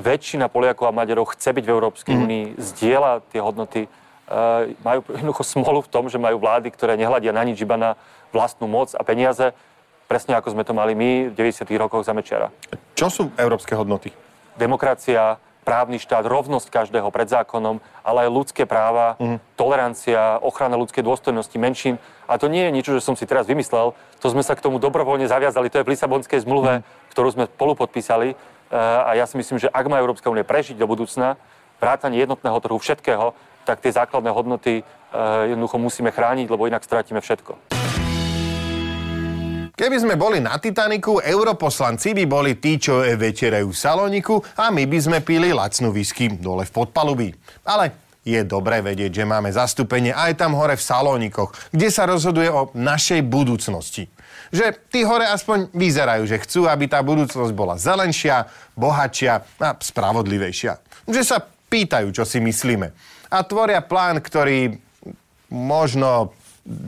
väčšina 0.00 0.50
Poliakov 0.50 0.88
a 0.88 0.96
Maďarov 0.96 1.30
chce 1.36 1.54
byť 1.54 1.64
v 1.68 1.74
Európskej 1.76 2.14
mm. 2.16 2.22
únii, 2.24 2.44
zdieľa 2.56 3.22
tie 3.30 3.38
hodnoty. 3.38 3.86
Uh, 4.26 4.74
majú 4.82 5.06
jednoducho 5.12 5.44
smolu 5.46 5.78
v 5.86 5.92
tom, 5.92 6.10
že 6.10 6.18
majú 6.18 6.42
vlády, 6.42 6.72
ktoré 6.72 6.98
nehľadia 6.98 7.30
na 7.30 7.46
nič, 7.46 7.62
iba 7.62 7.78
na 7.78 7.94
vlastnú 8.34 8.66
moc 8.66 8.90
a 8.96 9.02
peniaze, 9.06 9.54
presne 10.10 10.34
ako 10.34 10.58
sme 10.58 10.66
to 10.66 10.74
mali 10.74 10.98
my 10.98 11.30
v 11.30 11.34
90. 11.38 11.70
rokoch 11.78 12.02
za 12.02 12.10
Mečiara. 12.10 12.50
Čo 12.98 13.06
sú 13.06 13.22
európske 13.38 13.78
hodnoty? 13.78 14.10
Demokracia, 14.58 15.38
právny 15.62 16.02
štát, 16.02 16.26
rovnosť 16.26 16.66
každého 16.66 17.06
pred 17.14 17.30
zákonom, 17.30 17.78
ale 18.02 18.26
aj 18.26 18.34
ľudské 18.34 18.66
práva, 18.66 19.14
mm. 19.22 19.38
tolerancia, 19.54 20.42
ochrana 20.42 20.74
ľudskej 20.74 21.06
dôstojnosti 21.06 21.54
menšín. 21.62 21.94
A 22.26 22.42
to 22.42 22.50
nie 22.50 22.66
je 22.66 22.74
niečo, 22.74 22.92
že 22.98 23.06
som 23.06 23.14
si 23.14 23.22
teraz 23.22 23.46
vymyslel, 23.46 23.94
to 24.18 24.26
sme 24.26 24.42
sa 24.42 24.58
k 24.58 24.64
tomu 24.66 24.82
dobrovoľne 24.82 25.30
zaviazali, 25.30 25.70
to 25.70 25.78
je 25.78 25.86
v 25.86 25.92
Lisabonskej 25.94 26.42
zmluve, 26.42 26.82
mm. 26.82 26.84
ktorú 27.14 27.28
sme 27.30 27.44
spolu 27.46 27.78
podpísali. 27.78 28.34
E, 28.34 28.36
a 28.74 29.14
ja 29.14 29.30
si 29.30 29.38
myslím, 29.38 29.62
že 29.62 29.70
ak 29.70 29.86
má 29.86 30.02
Európska 30.02 30.26
únia 30.26 30.42
prežiť 30.42 30.74
do 30.74 30.90
budúcna, 30.90 31.38
vrátanie 31.78 32.18
jednotného 32.18 32.58
trhu 32.58 32.76
všetkého, 32.82 33.32
tak 33.62 33.78
tie 33.78 33.94
základné 33.94 34.34
hodnoty 34.34 34.80
e, 34.80 34.82
jednoducho 35.54 35.78
musíme 35.78 36.10
chrániť, 36.10 36.50
lebo 36.50 36.66
inak 36.66 36.82
stratíme 36.82 37.22
všetko. 37.22 37.79
Keby 39.80 39.96
sme 39.96 40.12
boli 40.20 40.44
na 40.44 40.60
Titaniku, 40.60 41.24
europoslanci 41.24 42.12
by 42.12 42.28
boli 42.28 42.60
tí, 42.60 42.76
čo 42.76 43.00
večerajú 43.00 43.72
v 43.72 43.80
saloniku 43.80 44.36
a 44.60 44.68
my 44.68 44.84
by 44.84 44.98
sme 45.00 45.18
pili 45.24 45.56
lacnú 45.56 45.88
whisky 45.88 46.28
dole 46.28 46.68
v 46.68 46.74
podpalubí. 46.84 47.32
Ale 47.64 47.96
je 48.20 48.44
dobré 48.44 48.84
vedieť, 48.84 49.24
že 49.24 49.24
máme 49.24 49.48
zastúpenie 49.48 50.12
aj 50.12 50.36
tam 50.36 50.52
hore 50.52 50.76
v 50.76 50.84
salónikoch, 50.84 51.56
kde 51.72 51.88
sa 51.88 52.04
rozhoduje 52.04 52.52
o 52.52 52.68
našej 52.76 53.24
budúcnosti. 53.24 54.12
Že 54.52 54.76
tí 54.92 55.00
hore 55.00 55.24
aspoň 55.24 55.72
vyzerajú, 55.72 56.28
že 56.28 56.44
chcú, 56.44 56.68
aby 56.68 56.84
tá 56.84 57.00
budúcnosť 57.00 57.52
bola 57.56 57.80
zelenšia, 57.80 58.52
bohatšia 58.76 59.64
a 59.64 59.80
spravodlivejšia. 59.80 60.76
Že 61.08 61.22
sa 61.24 61.40
pýtajú, 61.72 62.12
čo 62.12 62.28
si 62.28 62.36
myslíme. 62.36 62.92
A 63.32 63.40
tvoria 63.48 63.80
plán, 63.80 64.20
ktorý 64.20 64.76
možno 65.48 66.36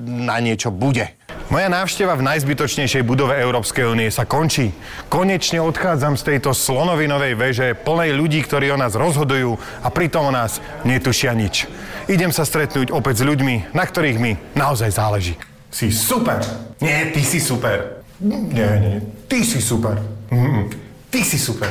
na 0.04 0.36
niečo 0.38 0.68
bude. 0.68 1.16
Moja 1.52 1.68
návšteva 1.68 2.16
v 2.16 2.24
najzbytočnejšej 2.32 3.04
budove 3.04 3.36
Európskej 3.36 3.84
únie 3.84 4.08
sa 4.08 4.24
končí. 4.24 4.72
Konečne 5.12 5.60
odchádzam 5.60 6.16
z 6.16 6.32
tejto 6.32 6.56
slonovinovej 6.56 7.36
veže 7.36 7.66
plnej 7.76 8.16
ľudí, 8.16 8.40
ktorí 8.40 8.72
o 8.72 8.80
nás 8.80 8.96
rozhodujú 8.96 9.60
a 9.84 9.88
pritom 9.92 10.28
o 10.28 10.32
nás 10.32 10.64
netušia 10.88 11.36
nič. 11.36 11.68
Idem 12.08 12.32
sa 12.32 12.48
stretnúť 12.48 12.88
opäť 12.88 13.20
s 13.20 13.28
ľuďmi, 13.28 13.76
na 13.76 13.84
ktorých 13.84 14.16
mi 14.16 14.40
naozaj 14.56 14.96
záleží. 14.96 15.34
Si 15.68 15.92
super. 15.92 16.40
Nie, 16.80 17.12
ty 17.12 17.20
si 17.20 17.36
super. 17.36 18.04
Nie, 18.20 18.80
nie, 18.80 18.96
ty 19.28 19.44
si 19.44 19.60
super. 19.60 20.00
Mm, 20.32 20.72
ty 21.12 21.20
si 21.20 21.36
super. 21.36 21.68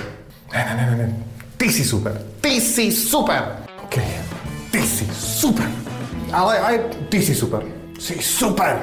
Ne, 0.54 0.62
ne, 0.62 0.74
ne, 0.78 0.96
ne. 1.00 1.08
Ty 1.58 1.68
si 1.74 1.82
super. 1.82 2.14
Ty 2.42 2.54
si 2.62 2.94
super. 2.94 3.66
OK. 3.82 3.98
Ty 4.70 4.82
si 4.86 5.06
super. 5.10 5.66
Ale 6.30 6.54
aj 6.60 6.76
ty 7.10 7.18
si 7.18 7.34
super. 7.34 7.81
Si 8.02 8.20
super. 8.20 8.82